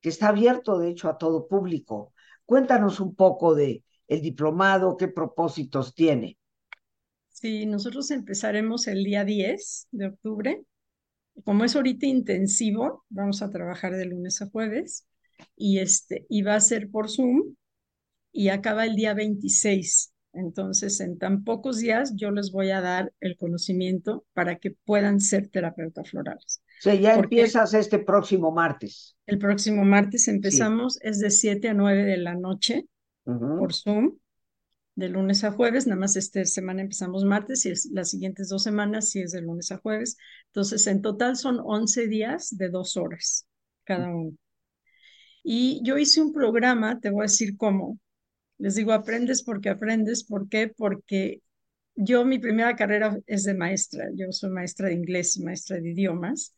que 0.00 0.10
está 0.10 0.28
abierto, 0.28 0.78
de 0.78 0.90
hecho, 0.90 1.08
a 1.08 1.18
todo 1.18 1.48
público. 1.48 2.12
Cuéntanos 2.44 3.00
un 3.00 3.14
poco 3.14 3.54
de 3.54 3.84
el 4.06 4.20
diplomado, 4.20 4.96
qué 4.96 5.08
propósitos 5.08 5.94
tiene. 5.94 6.39
Sí, 7.40 7.64
nosotros 7.64 8.10
empezaremos 8.10 8.86
el 8.86 9.02
día 9.02 9.24
10 9.24 9.88
de 9.92 10.08
octubre. 10.08 10.62
Como 11.42 11.64
es 11.64 11.74
ahorita 11.74 12.04
intensivo, 12.04 13.06
vamos 13.08 13.40
a 13.40 13.48
trabajar 13.48 13.96
de 13.96 14.04
lunes 14.04 14.42
a 14.42 14.46
jueves 14.50 15.06
y, 15.56 15.78
este, 15.78 16.26
y 16.28 16.42
va 16.42 16.56
a 16.56 16.60
ser 16.60 16.90
por 16.90 17.08
Zoom 17.08 17.54
y 18.30 18.50
acaba 18.50 18.84
el 18.84 18.94
día 18.94 19.14
26. 19.14 20.12
Entonces, 20.34 21.00
en 21.00 21.16
tan 21.16 21.42
pocos 21.42 21.78
días 21.78 22.12
yo 22.14 22.30
les 22.30 22.52
voy 22.52 22.72
a 22.72 22.82
dar 22.82 23.10
el 23.20 23.38
conocimiento 23.38 24.26
para 24.34 24.56
que 24.56 24.72
puedan 24.72 25.18
ser 25.18 25.48
terapeutas 25.48 26.10
florales. 26.10 26.62
O 26.80 26.82
sea, 26.82 26.94
ya 26.94 27.14
empiezas 27.14 27.72
este 27.72 28.00
próximo 28.00 28.52
martes. 28.52 29.16
El 29.24 29.38
próximo 29.38 29.82
martes 29.82 30.28
empezamos, 30.28 31.00
es 31.00 31.18
de 31.20 31.30
7 31.30 31.70
a 31.70 31.74
9 31.74 32.04
de 32.04 32.18
la 32.18 32.34
noche 32.34 32.84
por 33.24 33.72
Zoom 33.72 34.18
de 34.94 35.08
lunes 35.08 35.44
a 35.44 35.52
jueves, 35.52 35.86
nada 35.86 36.00
más 36.00 36.16
esta 36.16 36.44
semana 36.44 36.82
empezamos 36.82 37.24
martes 37.24 37.66
y 37.66 37.72
las 37.94 38.10
siguientes 38.10 38.48
dos 38.48 38.62
semanas 38.62 39.10
sí 39.10 39.20
es 39.20 39.32
de 39.32 39.42
lunes 39.42 39.72
a 39.72 39.78
jueves. 39.78 40.16
Entonces, 40.46 40.86
en 40.86 41.02
total 41.02 41.36
son 41.36 41.60
11 41.64 42.06
días 42.08 42.56
de 42.56 42.68
dos 42.70 42.96
horas 42.96 43.46
cada 43.84 44.08
uno. 44.14 44.36
Y 45.42 45.80
yo 45.84 45.98
hice 45.98 46.20
un 46.20 46.32
programa, 46.32 47.00
te 47.00 47.10
voy 47.10 47.20
a 47.22 47.22
decir 47.24 47.56
cómo. 47.56 47.98
Les 48.58 48.74
digo, 48.76 48.92
aprendes 48.92 49.42
porque 49.42 49.70
aprendes. 49.70 50.24
¿Por 50.24 50.48
qué? 50.48 50.68
Porque 50.68 51.42
yo 51.96 52.24
mi 52.24 52.38
primera 52.38 52.76
carrera 52.76 53.18
es 53.26 53.44
de 53.44 53.54
maestra. 53.54 54.08
Yo 54.16 54.32
soy 54.32 54.50
maestra 54.50 54.88
de 54.88 54.94
inglés 54.94 55.36
y 55.36 55.44
maestra 55.44 55.78
de 55.80 55.90
idiomas. 55.92 56.54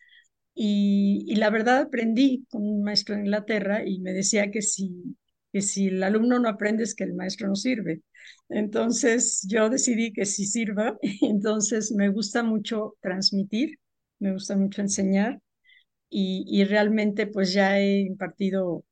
Y, 0.54 1.24
y 1.28 1.36
la 1.36 1.50
verdad 1.50 1.78
aprendí 1.80 2.46
con 2.50 2.62
un 2.68 2.82
maestro 2.84 3.14
en 3.14 3.22
Inglaterra 3.22 3.84
y 3.86 4.00
me 4.00 4.12
decía 4.12 4.50
que 4.50 4.62
si 4.62 5.16
que 5.52 5.62
si 5.62 5.88
el 5.88 6.02
alumno 6.02 6.38
no 6.38 6.48
aprende 6.48 6.84
es 6.84 6.94
que 6.94 7.04
el 7.04 7.14
maestro 7.14 7.48
no 7.48 7.56
sirve. 7.56 8.02
Entonces 8.48 9.44
yo 9.48 9.68
decidí 9.70 10.12
que 10.12 10.26
sí 10.26 10.46
sirva, 10.46 10.96
entonces 11.22 11.92
me 11.92 12.08
gusta 12.10 12.42
mucho 12.42 12.96
transmitir, 13.00 13.78
me 14.18 14.32
gusta 14.32 14.56
mucho 14.56 14.80
enseñar 14.82 15.40
y, 16.10 16.44
y 16.48 16.64
realmente 16.64 17.26
pues 17.26 17.52
ya 17.52 17.78
he 17.80 18.00
impartido 18.00 18.84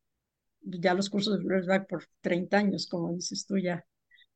ya 0.62 0.94
los 0.94 1.10
cursos 1.10 1.38
de 1.38 1.44
Flores 1.44 1.66
por 1.88 2.04
30 2.20 2.58
años, 2.58 2.86
como 2.86 3.12
dices 3.12 3.46
tú, 3.46 3.58
ya 3.58 3.84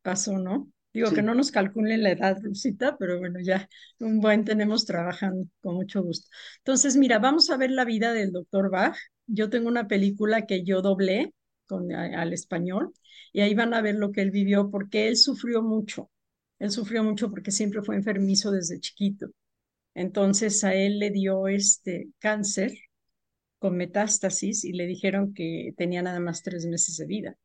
pasó, 0.02 0.38
¿no? 0.38 0.70
Digo 0.92 1.10
que 1.10 1.22
no 1.22 1.34
nos 1.34 1.50
calculen 1.50 2.04
la 2.04 2.12
edad, 2.12 2.38
Lucita, 2.42 2.96
pero 2.98 3.18
bueno, 3.18 3.40
ya 3.42 3.68
un 3.98 4.20
buen 4.20 4.44
tenemos 4.44 4.86
trabajando 4.86 5.46
con 5.60 5.74
mucho 5.74 6.02
gusto. 6.04 6.28
Entonces, 6.58 6.96
mira, 6.96 7.18
vamos 7.18 7.50
a 7.50 7.56
ver 7.56 7.72
la 7.72 7.84
vida 7.84 8.12
del 8.12 8.30
doctor 8.30 8.70
Bach. 8.70 8.96
Yo 9.26 9.50
tengo 9.50 9.68
una 9.68 9.88
película 9.88 10.46
que 10.46 10.62
yo 10.64 10.82
doblé 10.82 11.34
con, 11.66 11.92
al 11.92 12.32
español 12.32 12.92
y 13.32 13.40
ahí 13.40 13.54
van 13.54 13.74
a 13.74 13.82
ver 13.82 13.96
lo 13.96 14.12
que 14.12 14.22
él 14.22 14.30
vivió 14.30 14.70
porque 14.70 15.08
él 15.08 15.16
sufrió 15.16 15.62
mucho. 15.62 16.10
Él 16.58 16.70
sufrió 16.70 17.04
mucho 17.04 17.30
porque 17.30 17.50
siempre 17.50 17.82
fue 17.82 17.96
enfermizo 17.96 18.50
desde 18.52 18.80
chiquito. 18.80 19.28
Entonces 19.94 20.64
a 20.64 20.74
él 20.74 20.98
le 20.98 21.10
dio 21.10 21.48
este 21.48 22.08
cáncer 22.18 22.72
con 23.58 23.76
metástasis 23.76 24.64
y 24.64 24.72
le 24.72 24.86
dijeron 24.86 25.34
que 25.34 25.74
tenía 25.76 26.02
nada 26.02 26.20
más 26.20 26.42
tres 26.42 26.66
meses 26.66 26.96
de 26.98 27.06
vida. 27.06 27.38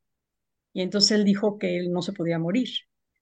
Y 0.74 0.82
entonces 0.82 1.12
él 1.12 1.26
dijo 1.26 1.60
que 1.60 1.78
él 1.78 1.92
no 1.92 2.02
se 2.02 2.14
podía 2.14 2.40
morir 2.40 2.70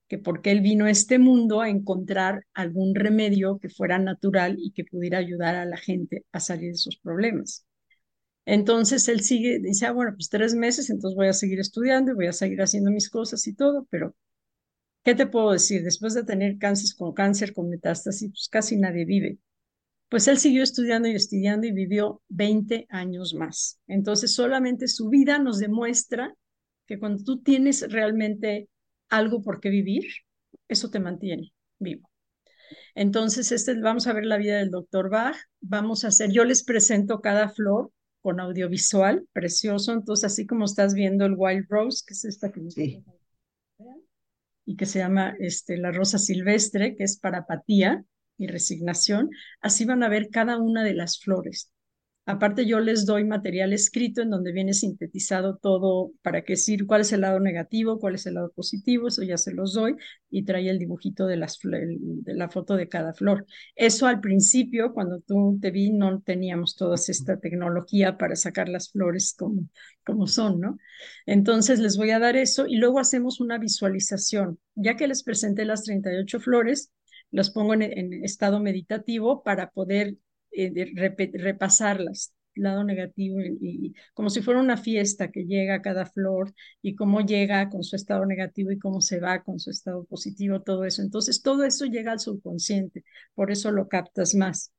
que 0.07 0.17
porque 0.17 0.51
él 0.51 0.61
vino 0.61 0.85
a 0.85 0.91
este 0.91 1.19
mundo 1.19 1.61
a 1.61 1.69
encontrar 1.69 2.45
algún 2.53 2.95
remedio 2.95 3.59
que 3.59 3.69
fuera 3.69 3.99
natural 3.99 4.57
y 4.59 4.71
que 4.71 4.85
pudiera 4.85 5.17
ayudar 5.19 5.55
a 5.55 5.65
la 5.65 5.77
gente 5.77 6.25
a 6.31 6.39
salir 6.39 6.71
de 6.71 6.77
sus 6.77 6.97
problemas. 6.97 7.66
Entonces 8.47 9.09
él 9.09 9.19
sigue, 9.21 9.59
dice, 9.59 9.87
ah, 9.87 9.91
bueno, 9.91 10.13
pues 10.15 10.29
tres 10.29 10.55
meses, 10.55 10.89
entonces 10.89 11.17
voy 11.17 11.27
a 11.27 11.33
seguir 11.33 11.59
estudiando 11.59 12.13
y 12.13 12.15
voy 12.15 12.27
a 12.27 12.33
seguir 12.33 12.61
haciendo 12.61 12.91
mis 12.91 13.09
cosas 13.09 13.45
y 13.45 13.53
todo, 13.53 13.85
pero 13.89 14.15
¿qué 15.03 15.15
te 15.15 15.27
puedo 15.27 15.51
decir? 15.51 15.83
Después 15.83 16.13
de 16.13 16.23
tener 16.23 16.57
cáncer 16.57 16.95
con 16.97 17.13
cáncer, 17.13 17.53
con 17.53 17.69
metástasis, 17.69 18.29
pues 18.29 18.47
casi 18.49 18.77
nadie 18.77 19.03
vive. 19.03 19.37
Pues 20.09 20.29
él 20.29 20.37
siguió 20.37 20.63
estudiando 20.63 21.09
y 21.09 21.15
estudiando 21.15 21.67
y 21.67 21.73
vivió 21.73 22.21
20 22.29 22.87
años 22.89 23.33
más. 23.33 23.81
Entonces 23.85 24.33
solamente 24.33 24.87
su 24.87 25.09
vida 25.09 25.39
nos 25.39 25.59
demuestra 25.59 26.33
que 26.85 26.99
cuando 26.99 27.25
tú 27.25 27.41
tienes 27.41 27.91
realmente 27.91 28.69
algo 29.09 29.41
por 29.41 29.59
qué 29.59 29.69
vivir, 29.69 30.05
eso 30.69 30.89
te 30.89 31.01
mantiene 31.01 31.51
vivo. 31.79 32.09
Entonces, 32.95 33.51
este, 33.51 33.79
vamos 33.81 34.07
a 34.07 34.13
ver 34.13 34.25
la 34.25 34.37
vida 34.37 34.57
del 34.57 34.71
doctor 34.71 35.09
Bach. 35.09 35.35
Vamos 35.59 36.05
a 36.05 36.09
hacer, 36.09 36.31
yo 36.31 36.45
les 36.45 36.63
presento 36.63 37.19
cada 37.19 37.49
flor 37.49 37.91
con 38.27 38.41
audiovisual, 38.41 39.25
precioso. 39.31 39.93
Entonces, 39.93 40.25
así 40.33 40.45
como 40.45 40.65
estás 40.65 40.93
viendo 40.93 41.25
el 41.25 41.35
Wild 41.37 41.65
Rose, 41.69 42.03
que 42.05 42.13
es 42.13 42.25
esta 42.25 42.51
que 42.51 42.59
sí. 42.69 43.01
y 44.65 44.75
que 44.75 44.85
se 44.85 44.99
llama 44.99 45.33
este, 45.39 45.77
la 45.77 45.93
rosa 45.93 46.17
silvestre, 46.17 46.97
que 46.97 47.05
es 47.05 47.17
para 47.19 47.37
apatía 47.37 48.03
y 48.37 48.47
resignación, 48.47 49.29
así 49.61 49.85
van 49.85 50.03
a 50.03 50.09
ver 50.09 50.27
cada 50.29 50.57
una 50.57 50.83
de 50.83 50.93
las 50.93 51.21
flores. 51.21 51.71
Aparte, 52.29 52.65
yo 52.65 52.81
les 52.81 53.05
doy 53.05 53.23
material 53.23 53.71
escrito 53.71 54.21
en 54.21 54.29
donde 54.29 54.51
viene 54.51 54.73
sintetizado 54.73 55.55
todo 55.55 56.11
para 56.21 56.43
que 56.43 56.53
decir 56.53 56.85
cuál 56.85 56.99
es 56.99 57.13
el 57.13 57.21
lado 57.21 57.39
negativo, 57.39 57.99
cuál 57.99 58.15
es 58.15 58.25
el 58.25 58.33
lado 58.33 58.51
positivo, 58.51 59.07
eso 59.07 59.23
ya 59.23 59.37
se 59.37 59.53
los 59.53 59.73
doy 59.73 59.95
y 60.29 60.43
trae 60.43 60.69
el 60.69 60.77
dibujito 60.77 61.25
de, 61.25 61.37
las, 61.37 61.57
de 61.63 62.33
la 62.35 62.49
foto 62.49 62.75
de 62.75 62.89
cada 62.89 63.13
flor. 63.13 63.45
Eso 63.77 64.07
al 64.07 64.19
principio, 64.19 64.93
cuando 64.93 65.21
tú 65.21 65.57
te 65.61 65.71
vi, 65.71 65.89
no 65.93 66.19
teníamos 66.19 66.75
toda 66.75 66.95
esta 66.95 67.39
tecnología 67.39 68.17
para 68.17 68.35
sacar 68.35 68.67
las 68.67 68.91
flores 68.91 69.33
como, 69.33 69.69
como 70.05 70.27
son, 70.27 70.59
¿no? 70.59 70.77
Entonces 71.25 71.79
les 71.79 71.95
voy 71.95 72.11
a 72.11 72.19
dar 72.19 72.35
eso 72.35 72.67
y 72.67 72.75
luego 72.75 72.99
hacemos 72.99 73.39
una 73.39 73.57
visualización. 73.57 74.59
Ya 74.75 74.97
que 74.97 75.07
les 75.07 75.23
presenté 75.23 75.63
las 75.63 75.83
38 75.83 76.41
flores, 76.41 76.91
las 77.31 77.51
pongo 77.51 77.73
en, 77.73 77.83
en 77.83 78.25
estado 78.25 78.59
meditativo 78.59 79.43
para 79.43 79.69
poder 79.69 80.17
eh, 80.57 81.29
repasarlas, 81.33 82.33
lado 82.55 82.83
negativo, 82.83 83.39
y, 83.41 83.93
como 84.13 84.29
si 84.29 84.41
fuera 84.41 84.59
una 84.59 84.77
fiesta 84.77 85.31
que 85.31 85.45
llega 85.45 85.81
cada 85.81 86.05
flor 86.05 86.53
y 86.81 86.95
cómo 86.95 87.21
llega 87.21 87.69
con 87.69 87.83
su 87.83 87.95
estado 87.95 88.25
negativo 88.25 88.71
y 88.71 88.79
cómo 88.79 89.01
se 89.01 89.19
va 89.19 89.43
con 89.43 89.59
su 89.59 89.69
estado 89.69 90.05
positivo, 90.05 90.61
todo 90.61 90.85
eso. 90.85 91.01
Entonces, 91.01 91.41
todo 91.41 91.63
eso 91.63 91.85
llega 91.85 92.11
al 92.11 92.19
subconsciente, 92.19 93.03
por 93.35 93.51
eso 93.51 93.71
lo 93.71 93.87
captas 93.87 94.35
más. 94.35 94.71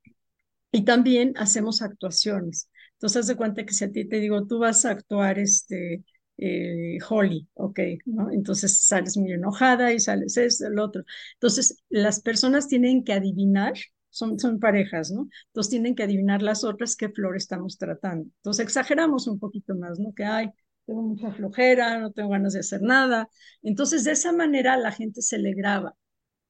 Y 0.73 0.85
también 0.85 1.35
hacemos 1.37 1.83
actuaciones. 1.83 2.71
Entonces, 2.95 3.21
haz 3.21 3.27
de 3.29 3.37
cuenta 3.37 3.65
que 3.65 3.73
si 3.75 3.85
a 3.85 3.93
ti 3.93 4.05
te 4.07 4.21
digo, 4.21 4.47
tú 4.47 4.59
vas 4.59 4.85
a 4.85 4.91
actuar 4.91 5.39
este, 5.39 6.05
eh, 6.39 6.99
Holly, 7.09 7.49
ok, 7.55 7.81
¿no? 8.07 8.31
Entonces 8.31 8.81
sales 8.83 9.17
muy 9.17 9.33
enojada 9.33 9.93
y 9.93 10.01
sales 10.01 10.37
eso, 10.37 10.67
el 10.67 10.79
otro. 10.79 11.05
Entonces, 11.35 11.83
las 11.89 12.21
personas 12.21 12.69
tienen 12.69 13.05
que 13.05 13.13
adivinar 13.13 13.75
son, 14.19 14.39
son 14.39 14.59
parejas, 14.61 15.11
¿no? 15.11 15.29
Entonces 15.47 15.71
tienen 15.71 15.95
que 15.95 16.03
adivinar 16.03 16.43
las 16.43 16.65
otras 16.65 16.97
qué 16.97 17.09
flor 17.09 17.37
estamos 17.37 17.79
tratando. 17.79 18.25
Entonces 18.39 18.65
exageramos 18.65 19.27
un 19.29 19.39
poquito 19.39 19.75
más, 19.77 19.99
¿no? 19.99 20.13
Que 20.15 20.25
hay, 20.25 20.51
tengo 20.87 21.03
mucha 21.03 21.31
flojera, 21.33 21.99
no 22.01 22.13
tengo 22.13 22.31
ganas 22.31 22.55
de 22.55 22.61
hacer 22.61 22.83
nada. 22.83 23.29
Entonces 23.63 24.05
de 24.05 24.13
esa 24.13 24.33
manera 24.33 24.77
la 24.77 24.93
gente 24.93 25.23
se 25.23 25.39
le 25.39 25.55
graba, 25.55 25.95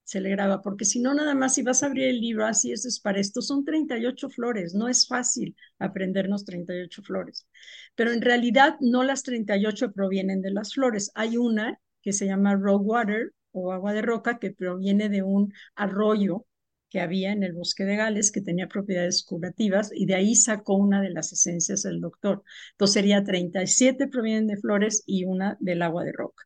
se 0.04 0.20
le 0.20 0.30
graba, 0.30 0.62
porque 0.62 0.84
si 0.86 1.00
no 1.00 1.14
nada 1.14 1.34
más 1.34 1.54
si 1.54 1.62
vas 1.62 1.82
a 1.82 1.86
abrir 1.86 2.06
el 2.06 2.20
libro 2.20 2.46
así, 2.46 2.72
eso 2.72 2.88
es 2.88 3.00
para 3.00 3.20
esto, 3.20 3.42
son 3.42 3.64
38 3.64 4.30
flores, 4.30 4.74
no 4.74 4.88
es 4.88 5.06
fácil 5.06 5.54
aprendernos 5.78 6.44
38 6.46 7.02
flores, 7.02 7.46
pero 7.94 8.12
en 8.12 8.22
realidad 8.22 8.76
no 8.80 9.02
las 9.04 9.22
38 9.22 9.92
provienen 9.92 10.40
de 10.42 10.50
las 10.52 10.74
flores, 10.74 11.10
hay 11.14 11.36
una 11.36 11.78
que 12.02 12.12
se 12.14 12.26
llama 12.26 12.56
rock 12.56 12.82
water 12.86 13.32
o 13.52 13.72
agua 13.72 13.92
de 13.92 14.02
roca 14.02 14.38
que 14.38 14.50
proviene 14.52 15.08
de 15.10 15.22
un 15.22 15.52
arroyo 15.74 16.46
que 16.90 17.00
había 17.00 17.32
en 17.32 17.42
el 17.42 17.52
bosque 17.52 17.84
de 17.84 17.96
Gales 17.96 18.32
que 18.32 18.40
tenía 18.40 18.68
propiedades 18.68 19.22
curativas 19.24 19.90
y 19.94 20.06
de 20.06 20.14
ahí 20.14 20.34
sacó 20.34 20.74
una 20.74 21.02
de 21.02 21.10
las 21.10 21.32
esencias 21.32 21.82
del 21.82 22.00
doctor. 22.00 22.42
Entonces 22.72 22.94
sería 22.94 23.24
37 23.24 24.08
provienen 24.08 24.46
de 24.46 24.56
flores 24.56 25.02
y 25.06 25.24
una 25.24 25.56
del 25.60 25.82
agua 25.82 26.04
de 26.04 26.12
roca. 26.12 26.44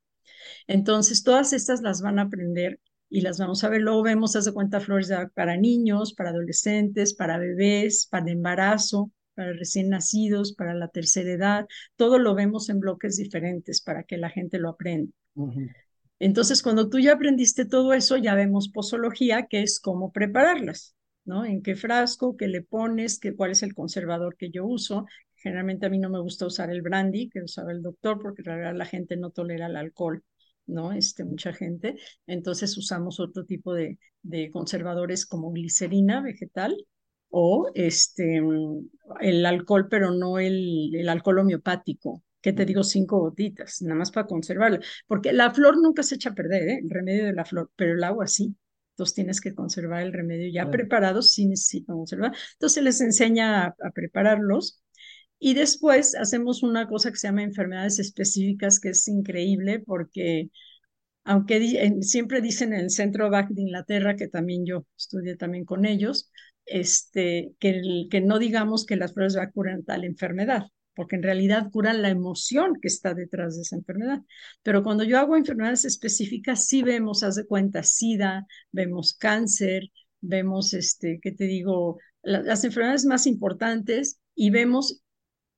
Entonces 0.67 1.23
todas 1.23 1.53
estas 1.53 1.83
las 1.83 2.03
van 2.03 2.19
a 2.19 2.23
aprender 2.23 2.81
y 3.09 3.21
las 3.21 3.39
vamos 3.39 3.63
a 3.63 3.69
ver. 3.69 3.83
Luego 3.83 4.03
vemos, 4.03 4.37
hace 4.37 4.53
cuenta, 4.53 4.81
flores 4.81 5.13
para 5.35 5.57
niños, 5.57 6.15
para 6.15 6.31
adolescentes, 6.31 7.15
para 7.15 7.39
bebés, 7.39 8.07
para 8.11 8.31
embarazo, 8.31 9.11
para 9.35 9.53
recién 9.53 9.91
nacidos, 9.91 10.55
para 10.55 10.75
la 10.75 10.89
tercera 10.89 11.31
edad. 11.31 11.67
Todo 11.97 12.19
lo 12.19 12.35
vemos 12.35 12.69
en 12.71 12.81
bloques 12.81 13.17
diferentes 13.17 13.83
para 13.83 14.05
que 14.05 14.17
la 14.17 14.31
gente 14.31 14.59
lo 14.59 14.71
aprenda. 14.71 15.13
Entonces, 16.23 16.63
cuando 16.63 16.89
tú 16.89 17.01
ya 17.01 17.15
aprendiste 17.15 17.65
todo 17.65 17.93
eso, 17.95 18.17
ya 18.17 18.37
vemos 18.37 18.69
posología, 18.69 19.47
que 19.49 19.63
es 19.63 19.81
cómo 19.81 20.13
prepararlas, 20.13 20.95
¿no? 21.25 21.45
En 21.45 21.63
qué 21.65 21.75
frasco, 21.75 22.37
qué 22.37 22.47
le 22.47 22.63
pones, 22.63 23.19
qué, 23.19 23.35
cuál 23.35 23.51
es 23.51 23.65
el 23.65 23.75
conservador 23.75 24.37
que 24.37 24.49
yo 24.51 24.65
uso. 24.65 25.05
Generalmente 25.35 25.87
a 25.87 25.91
mí 25.91 25.99
no 25.99 26.11
me 26.11 26.21
gusta 26.21 26.47
usar 26.47 26.71
el 26.71 26.81
brandy 26.81 27.29
que 27.29 27.43
usaba 27.43 27.73
el 27.73 27.83
doctor 27.83 28.21
porque 28.23 28.43
en 28.43 28.45
realidad 28.45 28.77
la 28.77 28.87
gente 28.87 29.17
no 29.17 29.31
tolera 29.31 29.67
el 29.67 29.75
alcohol, 29.75 30.23
¿no? 30.67 30.93
Este, 30.93 31.25
mucha 31.25 31.53
gente. 31.53 31.97
Entonces 32.29 32.79
usamos 32.79 33.19
otro 33.19 33.45
tipo 33.45 33.75
de, 33.75 33.99
conservadores 34.53 35.27
como 35.27 35.51
glicerina 35.51 36.23
vegetal 36.23 36.77
o 37.31 37.69
este, 37.75 38.41
el 39.21 39.45
alcohol, 39.45 39.89
pero 39.91 40.13
no 40.13 40.39
el, 40.39 40.95
el 40.95 41.09
alcohol 41.09 41.41
homeopático, 41.41 42.23
¿qué 42.43 42.53
te 42.53 42.67
digo? 42.67 42.83
Cinco 42.85 43.21
gotitas, 43.21 43.81
nada 43.83 43.97
más 43.97 44.11
para 44.11 44.27
conservarla, 44.27 44.81
porque 45.07 45.33
la 45.33 45.53
flor 45.53 45.77
nunca 45.81 46.03
se 46.03 46.17
echa 46.17 46.31
a 46.31 46.35
perder, 46.35 46.69
¿eh? 46.69 46.81
el 46.83 46.91
remedio 46.91 47.25
de 47.27 47.33
la 47.33 47.45
flor, 47.45 47.71
pero 47.77 47.95
el 47.95 48.05
agua 48.05 48.27
sí. 48.27 48.55
Entonces 48.93 49.15
tienes 49.15 49.41
que 49.41 49.55
conservar 49.55 50.03
el 50.03 50.13
remedio 50.13 50.51
ya 50.53 50.71
preparado, 50.71 51.23
sí 51.23 51.47
necesitan 51.47 51.97
conservar. 51.97 52.33
Entonces 52.55 52.83
les 52.83 53.01
enseña 53.01 53.67
a, 53.69 53.91
prepararlos 53.95 54.83
y 55.39 55.55
después 55.55 56.15
hacemos 56.15 56.63
una 56.63 56.87
cosa 56.89 57.11
que 57.11 57.17
se 57.17 57.29
llama 57.29 57.43
enfermedades 57.43 57.99
específicas, 57.99 58.81
que 58.81 58.91
es 58.91 59.09
increíble 59.09 59.81
porque 59.81 60.51
aunque 61.25 61.95
siempre 62.03 62.41
dicen 62.43 62.73
en 62.75 62.81
el 62.81 62.91
Centro 62.91 63.31
BAC 63.31 63.51
de 63.51 63.63
Inglaterra, 63.63 64.17
que 64.17 64.29
también 64.29 64.67
yo 64.67 64.87
estudié 64.97 65.37
también 65.37 65.65
con 65.65 65.85
ellos, 65.87 66.31
este, 66.67 67.53
que, 67.61 68.07
que 68.11 68.21
no 68.21 68.39
digamos 68.39 68.87
que 68.87 68.97
las 68.97 69.15
flores 69.15 69.37
a 69.37 69.51
curar 69.51 69.83
tal 69.87 70.05
enfermedad 70.05 70.67
porque 70.95 71.17
en 71.17 71.23
realidad 71.23 71.71
curan 71.71 72.03
la 72.03 72.11
emoción 72.11 72.79
que 72.81 72.89
está 72.89 73.15
detrás 73.15 73.57
de 73.57 73.63
esa 73.63 73.77
enfermedad. 73.77 74.21
Pero 74.63 74.83
cuando 74.83 75.05
yo 75.05 75.19
hago 75.19 75.37
enfermedades 75.37 75.85
específicas, 75.85 76.67
sí 76.67 76.83
vemos, 76.83 77.23
haz 77.23 77.37
de 77.37 77.47
cuenta, 77.47 77.83
SIDA, 77.83 78.47
vemos 78.71 79.15
cáncer, 79.15 79.91
vemos, 80.21 80.75
este, 80.75 81.19
¿qué 81.23 81.33
te 81.33 81.45
digo? 81.45 81.99
las 82.23 82.63
enfermedades 82.63 83.05
más 83.05 83.27
importantes 83.27 84.21
y 84.35 84.51
vemos 84.51 85.03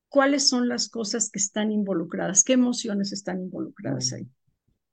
cuáles 0.09 0.49
son 0.49 0.69
las 0.69 0.89
cosas 0.89 1.31
que 1.31 1.39
están 1.39 1.71
involucradas, 1.71 2.45
qué 2.45 2.55
emociones 2.55 3.13
están 3.13 3.41
involucradas 3.41 4.13
ahí. 4.13 4.27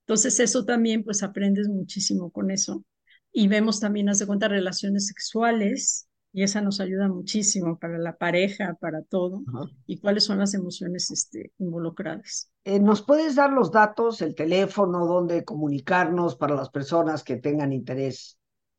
Entonces 0.01 0.39
eso 0.39 0.65
también, 0.65 1.03
pues 1.03 1.23
aprendes 1.23 1.67
muchísimo 1.69 2.31
con 2.31 2.51
eso. 2.51 2.83
Y 3.31 3.47
vemos 3.47 3.79
también, 3.79 4.09
haz 4.09 4.19
de 4.19 4.25
cuenta, 4.25 4.49
relaciones 4.49 5.07
sexuales, 5.07 6.09
y 6.33 6.43
esa 6.43 6.61
nos 6.61 6.79
ayuda 6.79 7.07
muchísimo 7.07 7.77
para 7.77 7.97
la 7.97 8.17
pareja, 8.17 8.77
para 8.79 9.01
todo, 9.03 9.43
y 9.85 9.99
cuáles 9.99 10.23
son 10.23 10.39
las 10.39 10.53
emociones 10.53 11.11
este, 11.11 11.51
involucradas. 11.57 12.49
Eh, 12.63 12.79
¿Nos 12.79 13.01
puedes 13.01 13.35
dar 13.35 13.51
los 13.51 13.71
datos, 13.71 14.21
el 14.21 14.35
teléfono, 14.35 15.05
dónde 15.05 15.43
comunicarnos 15.43 16.35
para 16.35 16.55
las 16.55 16.69
personas 16.69 17.23
que 17.23 17.37
tengan 17.37 17.73
interés? 17.73 18.37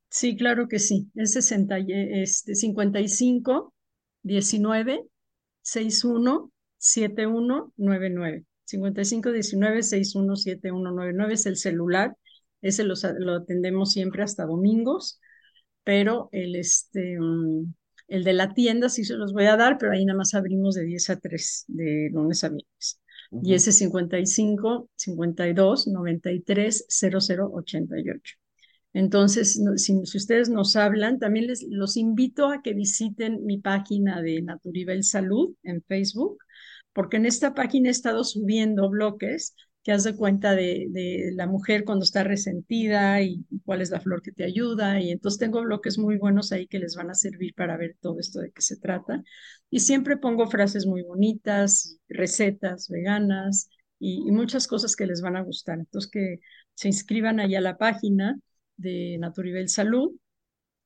Sí, 0.09 0.37
claro 0.37 0.69
que 0.69 0.79
sí. 0.79 1.11
Es 1.15 1.33
60, 1.33 1.79
este, 1.79 2.55
55 2.55 3.75
19 4.23 5.07
61 5.63 6.51
7199. 6.79 8.45
55 8.65 9.31
19 9.33 9.83
61 9.83 10.37
7199 10.37 11.35
es 11.35 11.47
el 11.47 11.57
celular 11.57 12.17
ese 12.63 12.85
lo, 12.85 12.95
lo 13.19 13.35
atendemos 13.35 13.93
siempre 13.93 14.23
hasta 14.23 14.47
domingos, 14.47 15.21
pero 15.85 16.29
el, 16.33 16.57
este, 16.57 17.19
mm, 17.19 17.75
el 18.09 18.25
de 18.25 18.33
la 18.33 18.55
tienda 18.55 18.89
sí 18.89 19.05
se 19.05 19.15
los 19.15 19.33
voy 19.33 19.47
a 19.47 19.57
dar, 19.57 19.79
pero 19.79 19.93
ahí 19.93 20.05
nada 20.05 20.19
más 20.19 20.35
abrimos 20.35 20.75
de 20.75 20.85
10 20.85 21.11
a 21.11 21.17
3, 21.17 21.65
de 21.69 22.11
lunes 22.13 22.45
a 22.45 22.49
viernes. 22.49 23.01
Y 23.43 23.55
ese 23.55 23.73
55 23.73 24.91
52 24.95 25.89
93 25.89 26.85
00 26.89 27.51
88. 27.53 28.35
Entonces, 28.95 29.59
si, 29.77 29.99
ustedes 29.99 30.51
nos 30.51 30.77
hablan, 30.77 31.19
también 31.19 31.47
les 31.47 31.65
los 31.69 31.97
invito 31.97 32.49
a 32.49 32.61
que 32.63 32.75
visiten 32.75 33.45
mi 33.47 33.59
página 33.59 34.21
de 34.21 34.43
Naturibel 34.43 35.03
Salud 35.03 35.55
en 35.63 35.83
Facebook, 35.83 36.39
porque 36.93 37.17
en 37.17 37.25
esta 37.25 37.55
página 37.55 37.89
he 37.89 37.93
estado 37.93 38.23
subiendo 38.25 38.91
bloques 38.91 39.55
que 39.83 39.93
haz 39.93 40.05
de 40.05 40.17
cuenta 40.17 40.55
de, 40.55 40.87
de, 40.91 41.33
la 41.35 41.47
mujer 41.47 41.85
cuando 41.85 42.05
está 42.05 42.23
resentida 42.23 43.21
y 43.23 43.45
cuál 43.65 43.81
es 43.83 43.91
la 43.91 44.01
flor 44.01 44.23
que 44.23 44.33
te 44.33 44.45
ayuda. 44.45 45.01
Y 45.01 45.11
entonces 45.11 45.41
tengo 45.41 45.63
bloques 45.63 45.99
muy 45.99 46.19
buenos 46.19 46.53
ahí 46.53 46.67
que 46.69 46.79
les 46.79 46.95
van 46.97 47.11
a 47.11 47.15
servir 47.15 47.55
para 47.55 47.77
ver 47.77 47.97
todo 48.01 48.19
esto 48.21 48.41
de 48.41 48.53
qué 48.53 48.63
se 48.63 48.77
trata. 48.77 49.23
Y 49.71 49.81
siempre 49.81 50.17
pongo 50.17 50.47
frases 50.49 50.87
muy 50.87 51.03
bonitas, 51.03 51.99
recetas 52.09 52.89
veganas 52.89 53.69
y, 53.99 54.31
muchas 54.31 54.67
cosas 54.69 54.97
que 54.97 55.07
les 55.07 55.21
van 55.21 55.37
a 55.37 55.43
gustar. 55.43 55.79
Entonces 55.79 56.11
que 56.11 56.41
se 56.75 56.89
inscriban 56.89 57.41
ahí 57.41 57.55
a 57.57 57.61
la 57.61 57.79
página 57.79 58.39
de 58.77 59.19
Naturibel 59.19 59.69
Salud. 59.69 60.13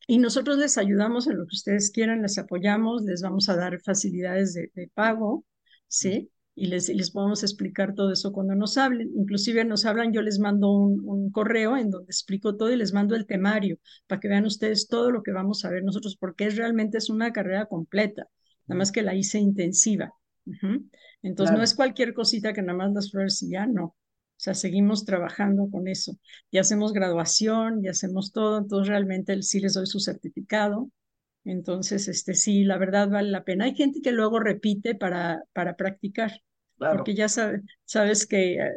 Y 0.09 0.19
nosotros 0.19 0.59
les 0.59 0.79
ayudamos 0.79 1.27
en 1.27 1.37
lo 1.39 1.47
que 1.47 1.57
ustedes 1.57 1.91
quieran, 1.91 2.23
les 2.23 2.39
apoyamos, 2.39 3.03
les 3.03 3.23
vamos 3.23 3.49
a 3.49 3.57
dar 3.57 3.81
facilidades 3.83 4.55
de, 4.55 4.71
de 4.75 4.89
pago, 4.95 5.45
¿sí? 5.89 6.31
Y 6.59 6.67
les, 6.67 6.89
les 6.89 7.11
podemos 7.11 7.43
explicar 7.43 7.95
todo 7.95 8.13
eso 8.13 8.33
cuando 8.33 8.55
nos 8.55 8.79
hablen. 8.79 9.13
Inclusive 9.15 9.65
nos 9.65 9.85
hablan, 9.85 10.13
yo 10.13 10.23
les 10.23 10.39
mando 10.39 10.73
un, 10.73 11.03
un, 11.05 11.31
correo 11.31 11.77
en 11.77 11.91
donde 11.91 12.07
explico 12.07 12.57
todo 12.57 12.73
y 12.73 12.77
les 12.77 12.93
mando 12.93 13.15
el 13.15 13.27
temario 13.27 13.79
para 14.09 14.21
que 14.21 14.29
vean 14.29 14.47
ustedes 14.47 14.89
todo 14.89 15.11
lo 15.11 15.23
que 15.23 15.33
vamos 15.33 15.65
a 15.65 15.71
ver 15.71 15.85
nosotros, 15.85 16.17
porque 16.17 16.47
es, 16.47 16.57
realmente 16.57 16.99
es 16.99 17.11
una 17.11 17.33
carrera 17.33 17.67
completa, 17.67 18.27
nada 18.67 18.79
más 18.79 18.91
que 18.91 19.03
la 19.03 19.15
hice 19.15 19.39
intensiva. 19.39 20.13
Uh 20.47 20.53
-huh. 20.53 20.91
Entonces 21.23 21.51
claro. 21.51 21.59
no 21.59 21.65
es 21.65 21.75
cualquier 21.75 22.15
cosita 22.15 22.53
que 22.53 22.63
nada 22.63 22.79
más 22.79 22.93
las 22.93 23.11
flores 23.11 23.43
y 23.43 23.51
ya, 23.51 23.67
no. 23.67 23.85
O 24.37 24.39
sea, 24.39 24.55
seguimos 24.55 25.05
trabajando 25.05 25.69
con 25.71 25.89
eso. 25.89 26.19
Y 26.51 26.59
hacemos 26.59 26.93
graduación, 26.93 27.83
y 27.83 27.89
hacemos 27.89 28.33
todo, 28.33 28.59
entonces 28.59 28.89
realmente 28.89 29.43
sí 29.43 29.61
les 29.61 29.75
doy 29.75 29.87
su 29.87 29.99
certificado. 29.99 30.91
Entonces, 31.47 32.09
este 32.09 32.35
sí, 32.35 32.65
la 32.65 32.77
verdad 32.77 33.09
vale 33.09 33.31
la 33.31 33.45
pena. 33.45 33.67
Hay 33.67 33.75
gente 33.75 34.01
que 34.03 34.11
luego 34.13 34.41
repite 34.41 34.95
para, 34.97 35.43
para 35.53 35.77
practicar, 35.77 36.33
claro. 36.77 36.97
porque 36.97 37.15
ya 37.15 37.29
sabe, 37.29 37.63
sabes 37.85 38.27
que, 38.27 38.55
eh, 38.57 38.73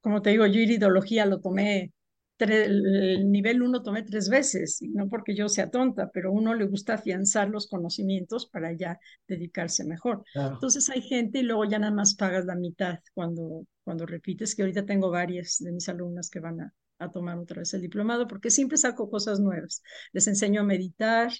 como 0.00 0.22
te 0.22 0.30
digo, 0.30 0.46
yo 0.46 0.60
iridología 0.60 1.26
lo 1.26 1.40
tomé, 1.40 1.92
el 2.38 3.30
nivel 3.30 3.62
uno 3.62 3.82
tomé 3.82 4.02
tres 4.02 4.28
veces, 4.28 4.80
y 4.80 4.88
no 4.88 5.08
porque 5.08 5.34
yo 5.34 5.48
sea 5.48 5.70
tonta, 5.70 6.10
pero 6.12 6.32
uno 6.32 6.54
le 6.54 6.66
gusta 6.66 6.94
afianzar 6.94 7.48
los 7.50 7.66
conocimientos 7.66 8.46
para 8.46 8.72
ya 8.72 8.98
dedicarse 9.28 9.84
mejor. 9.84 10.24
Claro. 10.32 10.54
Entonces 10.54 10.88
hay 10.90 11.02
gente 11.02 11.40
y 11.40 11.42
luego 11.42 11.64
ya 11.64 11.78
nada 11.78 11.92
más 11.92 12.14
pagas 12.14 12.46
la 12.46 12.54
mitad 12.54 12.98
cuando, 13.14 13.66
cuando 13.84 14.06
repites, 14.06 14.54
que 14.54 14.62
ahorita 14.62 14.86
tengo 14.86 15.10
varias 15.10 15.58
de 15.60 15.72
mis 15.72 15.88
alumnas 15.88 16.30
que 16.30 16.40
van 16.40 16.60
a, 16.62 16.74
a 16.98 17.10
tomar 17.10 17.38
otra 17.38 17.60
vez 17.60 17.74
el 17.74 17.82
diplomado, 17.82 18.26
porque 18.26 18.50
siempre 18.50 18.78
saco 18.78 19.10
cosas 19.10 19.40
nuevas. 19.40 19.82
Les 20.12 20.26
enseño 20.28 20.62
a 20.62 20.64
meditar, 20.64 21.30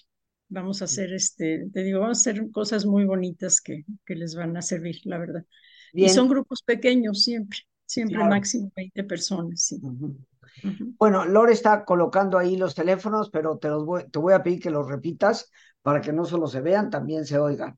vamos 0.49 0.81
a 0.81 0.85
hacer, 0.85 1.13
este, 1.13 1.67
te 1.73 1.83
digo, 1.83 1.99
vamos 1.99 2.19
a 2.19 2.21
hacer 2.21 2.51
cosas 2.51 2.85
muy 2.85 3.05
bonitas 3.05 3.61
que, 3.61 3.85
que 4.05 4.15
les 4.15 4.35
van 4.35 4.55
a 4.57 4.61
servir, 4.61 4.97
la 5.03 5.17
verdad. 5.17 5.45
Bien. 5.93 6.09
Y 6.09 6.13
son 6.13 6.27
grupos 6.27 6.61
pequeños 6.63 7.23
siempre, 7.23 7.59
siempre 7.85 8.15
claro. 8.15 8.31
máximo 8.31 8.71
20 8.75 9.03
personas. 9.03 9.63
Sí. 9.63 9.79
Uh 9.81 9.91
-huh. 9.91 10.15
Uh 10.63 10.67
-huh. 10.67 10.95
Bueno, 10.97 11.25
Lore 11.25 11.53
está 11.53 11.85
colocando 11.85 12.37
ahí 12.37 12.57
los 12.57 12.75
teléfonos, 12.75 13.29
pero 13.29 13.57
te, 13.57 13.67
los 13.69 13.85
voy, 13.85 14.09
te 14.09 14.19
voy 14.19 14.33
a 14.33 14.41
pedir 14.41 14.59
que 14.59 14.69
los 14.69 14.87
repitas 14.87 15.51
para 15.81 16.01
que 16.01 16.11
no 16.11 16.25
solo 16.25 16.47
se 16.47 16.61
vean, 16.61 16.89
también 16.89 17.25
se 17.25 17.37
oigan. 17.37 17.77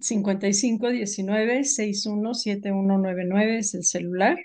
55 0.00 0.88
19 0.88 1.64
61 1.64 2.34
7199 2.34 3.58
es 3.58 3.74
el 3.74 3.84
celular 3.84 4.38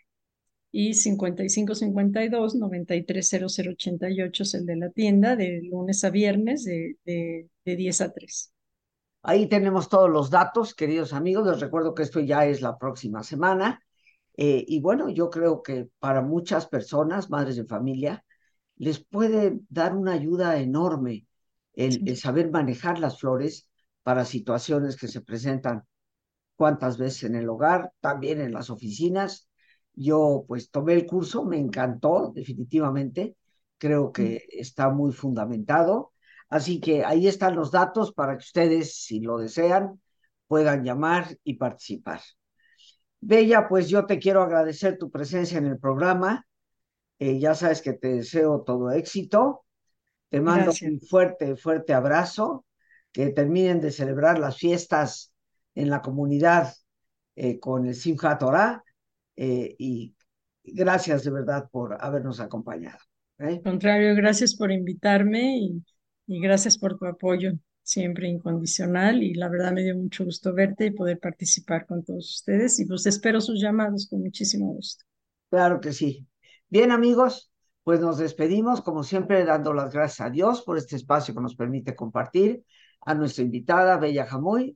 y 0.78 0.94
55 0.94 1.74
52 1.74 2.56
93 2.56 3.36
0088 3.48 4.44
es 4.44 4.54
el 4.56 4.66
de 4.66 4.76
la 4.76 4.90
tienda 4.90 5.38
de 5.38 5.62
lunes 5.64 6.04
a 6.04 6.10
viernes 6.10 6.66
de, 6.66 6.98
de, 7.06 7.48
de 7.64 7.76
10 7.78 8.02
a 8.02 8.12
3. 8.12 8.52
Ahí 9.24 9.48
tenemos 9.48 9.88
todos 9.88 10.10
los 10.10 10.30
datos, 10.30 10.76
queridos 10.76 11.14
amigos. 11.14 11.48
Les 11.48 11.62
recuerdo 11.62 11.96
que 11.96 12.04
esto 12.04 12.20
ya 12.20 12.46
es 12.46 12.62
la 12.62 12.78
próxima 12.78 13.24
semana. 13.24 13.82
Eh, 14.36 14.66
y 14.68 14.82
bueno, 14.82 15.08
yo 15.10 15.30
creo 15.30 15.64
que 15.64 15.88
para 15.98 16.22
muchas 16.22 16.68
personas, 16.68 17.30
madres 17.30 17.56
de 17.56 17.64
familia, 17.64 18.26
les 18.76 19.00
puede 19.00 19.62
dar 19.70 19.96
una 19.96 20.12
ayuda 20.12 20.60
enorme 20.60 21.26
el, 21.72 21.94
sí. 21.94 22.04
el 22.06 22.18
saber 22.18 22.52
manejar 22.52 23.00
las 23.00 23.18
flores 23.18 23.70
para 24.04 24.26
situaciones 24.26 24.98
que 24.98 25.08
se 25.08 25.22
presentan 25.22 25.86
cuantas 26.58 26.98
veces 26.98 27.24
en 27.24 27.36
el 27.36 27.48
hogar, 27.48 27.94
también 28.02 28.42
en 28.42 28.52
las 28.52 28.70
oficinas. 28.70 29.48
Yo 29.96 30.46
pues 30.48 30.70
tomé 30.72 30.94
el 30.94 31.06
curso, 31.06 31.46
me 31.46 31.58
encantó 31.58 32.32
definitivamente, 32.34 33.36
creo 33.78 34.12
que 34.12 34.46
está 34.50 34.90
muy 34.90 35.12
fundamentado. 35.14 36.14
Así 36.50 36.80
que 36.80 37.04
ahí 37.04 37.28
están 37.28 37.56
los 37.56 37.72
datos 37.72 38.14
para 38.14 38.34
que 38.34 38.44
ustedes, 38.44 38.96
si 39.04 39.20
lo 39.20 39.38
desean, 39.38 40.00
puedan 40.48 40.84
llamar 40.84 41.38
y 41.44 41.56
participar. 41.56 42.22
Bella, 43.20 43.68
pues 43.68 43.90
yo 43.90 44.06
te 44.06 44.20
quiero 44.20 44.44
agradecer 44.44 44.98
tu 44.98 45.10
presencia 45.10 45.58
en 45.58 45.66
el 45.66 45.80
programa. 45.80 46.46
Eh, 47.18 47.40
ya 47.40 47.56
sabes 47.56 47.82
que 47.82 47.94
te 47.94 48.10
deseo 48.10 48.62
todo 48.62 48.92
éxito. 48.92 49.66
Te 50.30 50.42
mando 50.42 50.66
Gracias. 50.66 50.92
un 50.92 51.02
fuerte, 51.02 51.56
fuerte 51.56 51.94
abrazo. 51.94 52.66
Que 53.12 53.30
terminen 53.32 53.82
de 53.82 53.92
celebrar 53.92 54.40
las 54.40 54.58
fiestas 54.58 55.34
en 55.74 55.90
la 55.90 56.02
comunidad 56.02 56.74
eh, 57.36 57.60
con 57.60 57.86
el 57.86 57.96
Simchat 57.96 58.40
Torah. 58.40 58.85
Eh, 59.36 59.76
y 59.78 60.16
gracias 60.64 61.24
de 61.24 61.32
verdad 61.32 61.70
por 61.72 61.98
habernos 62.00 62.40
acompañado. 62.40 63.00
Al 63.38 63.62
contrario, 63.62 64.16
gracias 64.16 64.56
por 64.56 64.72
invitarme 64.72 65.58
y, 65.58 65.84
y 66.28 66.40
gracias 66.42 66.78
por 66.78 66.98
tu 66.98 67.06
apoyo 67.06 67.52
siempre 67.86 68.28
incondicional 68.28 69.22
y 69.22 69.36
la 69.36 69.48
verdad 69.48 69.72
me 69.72 69.84
dio 69.84 69.96
mucho 69.96 70.26
gusto 70.26 70.54
verte 70.54 70.88
y 70.88 70.92
poder 70.92 71.20
participar 71.20 71.86
con 71.86 72.04
todos 72.04 72.34
ustedes 72.34 72.80
y 72.80 72.86
pues 72.86 73.06
espero 73.06 73.40
sus 73.40 73.62
llamados 73.62 74.08
con 74.10 74.22
muchísimo 74.22 74.74
gusto. 74.74 75.06
Claro 75.50 75.80
que 75.80 75.94
sí. 75.94 76.28
Bien 76.68 76.92
amigos, 76.92 77.52
pues 77.84 78.00
nos 78.00 78.18
despedimos 78.18 78.82
como 78.82 79.04
siempre 79.04 79.46
dando 79.46 79.72
las 79.74 79.94
gracias 79.94 80.28
a 80.28 80.32
Dios 80.32 80.64
por 80.64 80.78
este 80.78 80.96
espacio 80.96 81.36
que 81.36 81.42
nos 81.42 81.56
permite 81.56 81.96
compartir, 81.96 82.64
a 83.02 83.14
nuestra 83.14 83.44
invitada 83.44 83.98
Bella 83.98 84.26
Jamoy, 84.26 84.76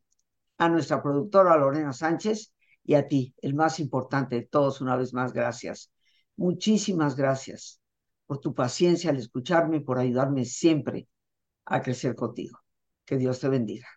a 0.60 0.70
nuestra 0.70 1.02
productora 1.02 1.58
Lorena 1.58 1.94
Sánchez 1.94 2.54
y 2.84 2.96
a 2.96 3.08
ti, 3.08 3.36
el 3.42 3.54
más 3.54 3.80
importante 3.80 4.36
de 4.36 4.44
todos, 4.44 4.82
una 4.82 4.96
vez 4.96 5.14
más, 5.14 5.34
gracias. 5.34 5.92
Muchísimas 6.38 7.16
gracias 7.16 7.82
por 8.26 8.40
tu 8.40 8.54
paciencia 8.54 9.12
al 9.12 9.18
escucharme, 9.18 9.82
por 9.82 10.00
ayudarme 10.00 10.46
siempre 10.46 11.08
a 11.66 11.82
crecer 11.82 12.16
contigo. 12.16 12.60
Que 13.06 13.18
Dios 13.18 13.40
te 13.40 13.50
bendiga. 13.50 13.88